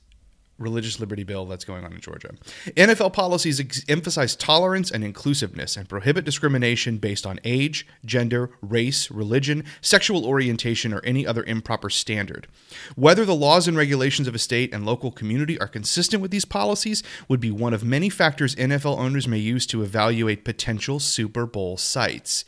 religious 0.61 1.00
liberty 1.00 1.25
bill 1.25 1.47
that's 1.47 1.64
going 1.64 1.85
on 1.85 1.93
in 1.93 2.00
Georgia. 2.00 2.31
NFL 2.76 3.12
policies 3.12 3.59
ex- 3.59 3.85
emphasize 3.88 4.37
tolerance 4.37 4.90
and 4.90 5.02
inclusiveness 5.02 5.76
and 5.76 5.88
prohibit 5.88 6.25
discrimination 6.25 6.99
based 6.99 7.26
on 7.26 7.40
age, 7.45 7.87
gender, 8.05 8.50
race, 8.61 9.11
religion, 9.11 9.64
sexual 9.81 10.25
orientation, 10.26 10.93
or 10.93 11.00
any 11.05 11.26
other 11.26 11.43
improper 11.45 11.90
standard. 11.90 12.47
Whether 12.95 13.25
the 13.25 13.35
laws 13.35 13.67
and 13.67 13.76
regulations 13.76 14.29
of 14.29 14.35
a 14.35 14.38
state 14.38 14.73
and 14.73 14.85
local 14.85 15.11
community 15.11 15.59
are 15.59 15.69
consistent 15.69 16.23
with 16.23 16.31
these 16.31 16.45
policies 16.45 17.02
would 17.26 17.40
be 17.40 17.50
one 17.50 17.75
of 17.75 17.83
many 17.83 18.11
factors 18.11 18.55
NFL 18.57 18.99
owners 18.99 19.26
may 19.26 19.38
use 19.38 19.67
to 19.67 19.83
evaluate 19.83 20.45
potential 20.45 21.00
Super 21.00 21.47
Bowl 21.47 21.76
sites. 21.76 22.45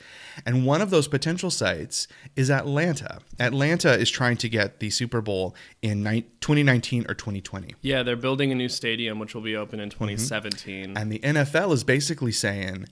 And 0.47 0.67
one 0.67 0.81
of 0.81 0.91
those 0.91 1.09
potential 1.09 1.51
sites 1.51 2.09
is 2.37 2.51
Atlanta. 2.51 3.21
Atlanta 3.39 3.93
is 3.93 4.11
trying 4.11 4.37
to 4.39 4.49
get 4.49 4.81
the 4.81 4.91
Super 4.91 5.21
Bowl 5.21 5.55
in 5.83 6.03
ni- 6.03 6.23
2019 6.41 7.07
or 7.09 7.15
2020. 7.15 7.75
Yeah, 7.81 8.02
they're 8.03 8.17
building 8.17 8.53
a 8.53 8.55
new 8.55 8.69
stadium 8.69 9.19
which 9.19 9.35
will 9.35 9.43
be 9.43 9.57
open 9.57 9.81
in 9.81 9.91
2017. 9.91 10.97
And 10.97 11.11
the 11.11 11.19
NFL 11.21 11.73
is 11.73 11.85
basically 11.85 12.33
saying, 12.33 12.87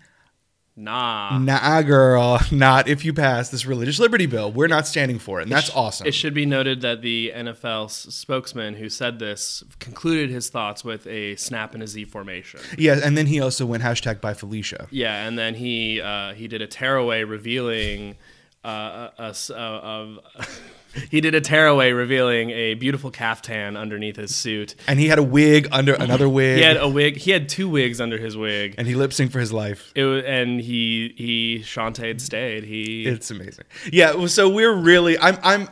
Nah. 0.77 1.37
nah, 1.39 1.83
girl, 1.83 2.41
not 2.51 2.89
if 2.89 3.05
you 3.05 3.13
pass 3.13 3.51
this 3.51 3.67
religious 3.67 3.99
liberty 3.99 4.25
bill. 4.27 4.51
We're 4.51 4.69
not 4.69 4.87
standing 4.87 5.19
for 5.19 5.41
it. 5.41 5.43
And 5.45 5.53
that's 5.53 5.75
awesome. 5.75 6.07
It 6.07 6.15
should 6.15 6.33
be 6.33 6.47
noted 6.47 6.81
that 6.81 7.03
the 7.03 7.33
NFL 7.35 7.91
spokesman 7.91 8.75
who 8.75 8.89
said 8.89 9.19
this 9.19 9.63
concluded 9.79 10.31
his 10.31 10.49
thoughts 10.49 10.83
with 10.83 11.07
a 11.07 11.37
snap 11.37 11.75
in 11.75 11.83
a 11.83 11.87
Z 11.87 12.07
formation. 12.07 12.61
yeah, 12.79 12.99
and 13.03 13.19
then 13.19 13.27
he 13.27 13.41
also 13.41 13.67
went 13.67 13.83
hashtag 13.83 14.21
bye 14.23 14.33
Felicia. 14.33 14.87
Yeah, 14.91 15.27
and 15.27 15.39
then 15.39 15.55
he 15.55 16.01
uh, 16.01 16.33
he 16.33 16.49
did 16.49 16.63
a 16.63 16.67
tearaway 16.67 17.25
revealing 17.25 18.17
uh, 18.65 19.11
a, 19.19 19.35
a 19.51 19.55
of 19.55 20.19
he 21.11 21.21
did 21.21 21.35
a 21.35 21.41
tearaway 21.41 21.93
revealing 21.93 22.51
a 22.51 22.75
beautiful 22.75 23.11
caftan 23.11 23.77
underneath 23.77 24.17
his 24.17 24.35
suit. 24.35 24.75
And 24.87 24.99
he 24.99 25.09
had 25.09 25.19
a 25.19 25.23
wig 25.23 25.69
under 25.73 25.95
another 25.95 26.29
wig. 26.29 26.59
He 26.59 26.63
had 26.63 26.77
a 26.77 26.89
wig. 26.89 27.17
He 27.17 27.31
had 27.31 27.49
two 27.49 27.69
wigs 27.69 28.01
under 28.01 28.19
his 28.19 28.37
wig. 28.37 28.75
and 28.79 28.87
he 28.87 28.95
lip 28.95 29.11
synced 29.11 29.33
for 29.33 29.41
his 29.41 29.53
life. 29.53 29.93
It 29.95 30.05
was, 30.05 30.25
and 30.25 30.61
he 30.61 31.15
he 31.17 31.61
Shantay 31.63 32.21
stayed. 32.21 32.65
He 32.65 33.07
It's 33.07 33.31
amazing. 33.31 33.65
Yeah, 33.93 34.27
so 34.27 34.49
we're 34.49 34.75
really 34.75 35.19
I'm 35.19 35.39
I'm 35.43 35.69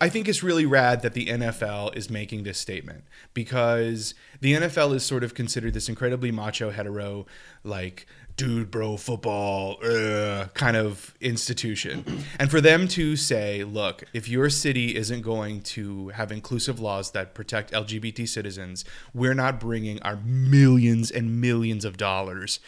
I 0.00 0.10
think 0.10 0.28
it's 0.28 0.42
really 0.42 0.66
rad 0.66 1.02
that 1.02 1.14
the 1.14 1.26
NFL 1.26 1.96
is 1.96 2.10
making 2.10 2.42
this 2.42 2.58
statement 2.58 3.04
because 3.32 4.14
the 4.40 4.52
NFL 4.52 4.94
is 4.94 5.04
sort 5.04 5.24
of 5.24 5.32
considered 5.34 5.72
this 5.72 5.88
incredibly 5.88 6.30
macho 6.30 6.70
hetero 6.70 7.24
like 7.64 8.06
dude 8.36 8.70
bro 8.70 8.96
football 8.96 9.78
uh, 9.84 10.46
kind 10.54 10.76
of 10.76 11.14
institution. 11.20 12.24
And 12.38 12.50
for 12.50 12.60
them 12.60 12.86
to 12.88 13.16
say, 13.16 13.64
look, 13.64 14.04
if 14.12 14.28
your 14.28 14.50
city 14.50 14.94
isn't 14.94 15.22
going 15.22 15.62
to 15.62 16.08
have 16.08 16.30
inclusive 16.30 16.78
laws 16.78 17.12
that 17.12 17.34
protect 17.34 17.72
LGBT 17.72 18.28
citizens, 18.28 18.84
we're 19.14 19.34
not 19.34 19.58
bringing 19.58 20.00
our 20.02 20.16
millions 20.16 21.10
and 21.10 21.40
millions 21.40 21.84
of 21.84 21.96
dollars 21.96 22.60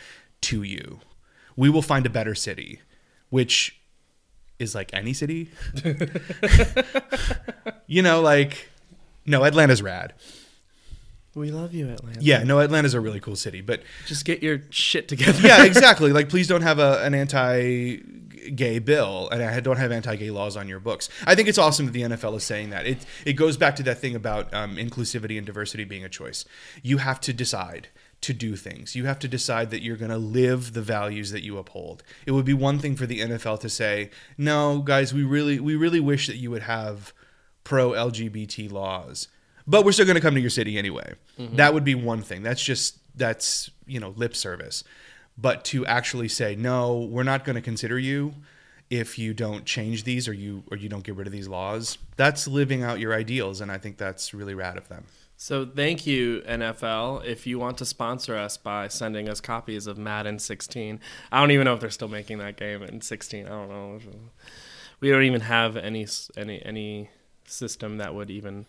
to 0.42 0.62
you. 0.62 1.00
We 1.56 1.68
will 1.68 1.82
find 1.82 2.06
a 2.06 2.10
better 2.10 2.34
city, 2.34 2.80
which 3.30 3.78
is 4.58 4.74
like 4.74 4.90
any 4.92 5.12
city. 5.12 5.50
you 7.86 8.02
know, 8.02 8.20
like 8.20 8.70
no, 9.26 9.44
Atlanta's 9.44 9.82
rad. 9.82 10.14
We 11.38 11.50
love 11.50 11.72
you, 11.74 11.88
Atlanta. 11.88 12.20
Yeah, 12.20 12.42
no, 12.42 12.60
Atlanta's 12.60 12.94
a 12.94 13.00
really 13.00 13.20
cool 13.20 13.36
city, 13.36 13.60
but 13.60 13.82
just 14.06 14.24
get 14.24 14.42
your 14.42 14.62
shit 14.70 15.08
together. 15.08 15.40
yeah, 15.46 15.64
exactly. 15.64 16.12
Like, 16.12 16.28
please 16.28 16.48
don't 16.48 16.62
have 16.62 16.78
a, 16.78 17.02
an 17.02 17.14
anti-gay 17.14 18.78
bill, 18.80 19.28
and 19.30 19.42
I 19.42 19.60
don't 19.60 19.78
have 19.78 19.92
anti-gay 19.92 20.30
laws 20.30 20.56
on 20.56 20.68
your 20.68 20.80
books. 20.80 21.08
I 21.26 21.34
think 21.34 21.48
it's 21.48 21.58
awesome 21.58 21.86
that 21.86 21.92
the 21.92 22.02
NFL 22.02 22.36
is 22.36 22.44
saying 22.44 22.70
that. 22.70 22.86
It 22.86 23.06
it 23.24 23.32
goes 23.34 23.56
back 23.56 23.76
to 23.76 23.82
that 23.84 23.98
thing 23.98 24.14
about 24.14 24.52
um, 24.52 24.76
inclusivity 24.76 25.36
and 25.36 25.46
diversity 25.46 25.84
being 25.84 26.04
a 26.04 26.08
choice. 26.08 26.44
You 26.82 26.98
have 26.98 27.20
to 27.22 27.32
decide 27.32 27.88
to 28.20 28.32
do 28.32 28.56
things. 28.56 28.96
You 28.96 29.06
have 29.06 29.18
to 29.20 29.28
decide 29.28 29.70
that 29.70 29.82
you're 29.82 29.96
going 29.96 30.10
to 30.10 30.18
live 30.18 30.72
the 30.72 30.82
values 30.82 31.30
that 31.30 31.44
you 31.44 31.56
uphold. 31.56 32.02
It 32.26 32.32
would 32.32 32.44
be 32.44 32.54
one 32.54 32.78
thing 32.78 32.96
for 32.96 33.06
the 33.06 33.20
NFL 33.20 33.60
to 33.60 33.68
say, 33.68 34.10
"No, 34.36 34.80
guys, 34.80 35.14
we 35.14 35.22
really 35.22 35.60
we 35.60 35.76
really 35.76 36.00
wish 36.00 36.26
that 36.26 36.36
you 36.36 36.50
would 36.50 36.62
have 36.62 37.12
pro 37.64 37.90
LGBT 37.92 38.70
laws." 38.70 39.28
But 39.68 39.84
we're 39.84 39.92
still 39.92 40.06
going 40.06 40.14
to 40.14 40.22
come 40.22 40.34
to 40.34 40.40
your 40.40 40.50
city 40.50 40.78
anyway. 40.78 41.12
Mm-hmm. 41.38 41.56
That 41.56 41.74
would 41.74 41.84
be 41.84 41.94
one 41.94 42.22
thing. 42.22 42.42
That's 42.42 42.62
just 42.62 42.98
that's, 43.14 43.70
you 43.86 44.00
know, 44.00 44.14
lip 44.16 44.34
service. 44.34 44.82
But 45.36 45.64
to 45.66 45.84
actually 45.86 46.28
say, 46.28 46.56
"No, 46.56 46.98
we're 46.98 47.22
not 47.22 47.44
going 47.44 47.56
to 47.56 47.62
consider 47.62 47.98
you 47.98 48.34
if 48.88 49.18
you 49.18 49.34
don't 49.34 49.66
change 49.66 50.04
these 50.04 50.26
or 50.26 50.32
you 50.32 50.64
or 50.70 50.78
you 50.78 50.88
don't 50.88 51.04
get 51.04 51.16
rid 51.16 51.26
of 51.26 51.32
these 51.32 51.48
laws." 51.48 51.98
That's 52.16 52.48
living 52.48 52.82
out 52.82 52.98
your 52.98 53.14
ideals 53.14 53.60
and 53.60 53.70
I 53.70 53.76
think 53.76 53.98
that's 53.98 54.32
really 54.32 54.54
rad 54.54 54.78
of 54.78 54.88
them. 54.88 55.04
So 55.40 55.64
thank 55.64 56.04
you, 56.04 56.42
NFL. 56.48 57.24
If 57.24 57.46
you 57.46 57.60
want 57.60 57.78
to 57.78 57.84
sponsor 57.84 58.36
us 58.36 58.56
by 58.56 58.88
sending 58.88 59.28
us 59.28 59.40
copies 59.40 59.86
of 59.86 59.96
Madden 59.96 60.40
16, 60.40 60.98
I 61.30 61.40
don't 61.40 61.52
even 61.52 61.64
know 61.64 61.74
if 61.74 61.80
they're 61.80 61.90
still 61.90 62.08
making 62.08 62.38
that 62.38 62.56
game 62.56 62.82
in 62.82 63.00
16. 63.02 63.46
I 63.46 63.48
don't 63.48 63.68
know. 63.68 64.00
We 64.98 65.10
don't 65.10 65.22
even 65.22 65.42
have 65.42 65.76
any 65.76 66.08
any 66.36 66.64
any 66.64 67.10
system 67.44 67.98
that 67.98 68.14
would 68.14 68.30
even 68.30 68.66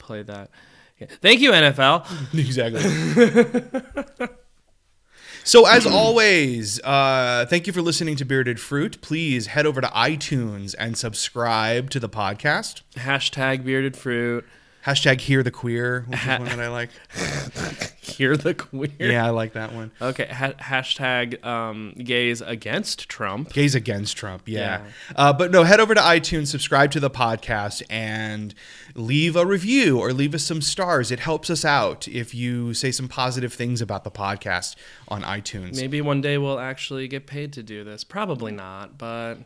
play 0.00 0.22
that. 0.24 0.50
Yeah. 0.98 1.06
Thank 1.22 1.40
you, 1.40 1.52
NFL. 1.52 2.06
Exactly. 2.38 4.28
so 5.44 5.66
as 5.66 5.86
always, 5.86 6.80
uh, 6.82 7.46
thank 7.48 7.66
you 7.66 7.72
for 7.72 7.80
listening 7.82 8.16
to 8.16 8.24
Bearded 8.24 8.60
Fruit. 8.60 9.00
Please 9.00 9.46
head 9.48 9.66
over 9.66 9.80
to 9.80 9.86
iTunes 9.88 10.74
and 10.78 10.98
subscribe 10.98 11.90
to 11.90 12.00
the 12.00 12.08
podcast. 12.08 12.82
Hashtag 12.96 13.64
bearded 13.64 13.96
fruit. 13.96 14.44
Hashtag 14.84 15.20
hear 15.20 15.42
the 15.42 15.50
queer, 15.50 16.04
which 16.08 16.20
is 16.20 16.26
one 16.26 16.44
that 16.44 16.60
I 16.60 16.68
like. 16.68 16.90
Hear 18.00 18.36
the 18.36 18.54
queer. 18.54 18.90
Yeah, 18.98 19.26
I 19.26 19.30
like 19.30 19.52
that 19.52 19.72
one. 19.72 19.92
Okay. 20.00 20.26
Ha- 20.26 20.54
hashtag 20.58 21.44
um, 21.44 21.92
gays 21.92 22.40
against 22.40 23.08
Trump. 23.08 23.52
Gays 23.52 23.74
against 23.74 24.16
Trump, 24.16 24.42
yeah. 24.46 24.58
Yeah. 24.82 24.90
Uh, 25.16 25.32
but 25.32 25.50
no, 25.50 25.62
head 25.62 25.80
over 25.80 25.94
to 25.94 26.00
iTunes, 26.00 26.48
subscribe 26.48 26.90
to 26.92 27.00
the 27.00 27.10
podcast, 27.10 27.82
and 27.88 28.54
leave 28.94 29.36
a 29.36 29.46
review 29.46 29.98
or 29.98 30.12
leave 30.12 30.34
us 30.34 30.42
some 30.44 30.60
stars. 30.60 31.10
It 31.10 31.20
helps 31.20 31.50
us 31.50 31.64
out 31.64 32.08
if 32.08 32.34
you 32.34 32.74
say 32.74 32.90
some 32.90 33.08
positive 33.08 33.52
things 33.52 33.80
about 33.80 34.04
the 34.04 34.10
podcast 34.10 34.76
on 35.08 35.22
iTunes. 35.22 35.76
Maybe 35.76 36.00
one 36.00 36.20
day 36.20 36.36
we'll 36.36 36.58
actually 36.60 37.06
get 37.06 37.26
paid 37.26 37.52
to 37.54 37.62
do 37.62 37.84
this. 37.84 38.02
Probably 38.02 38.52
not, 38.52 38.98
but 38.98 39.36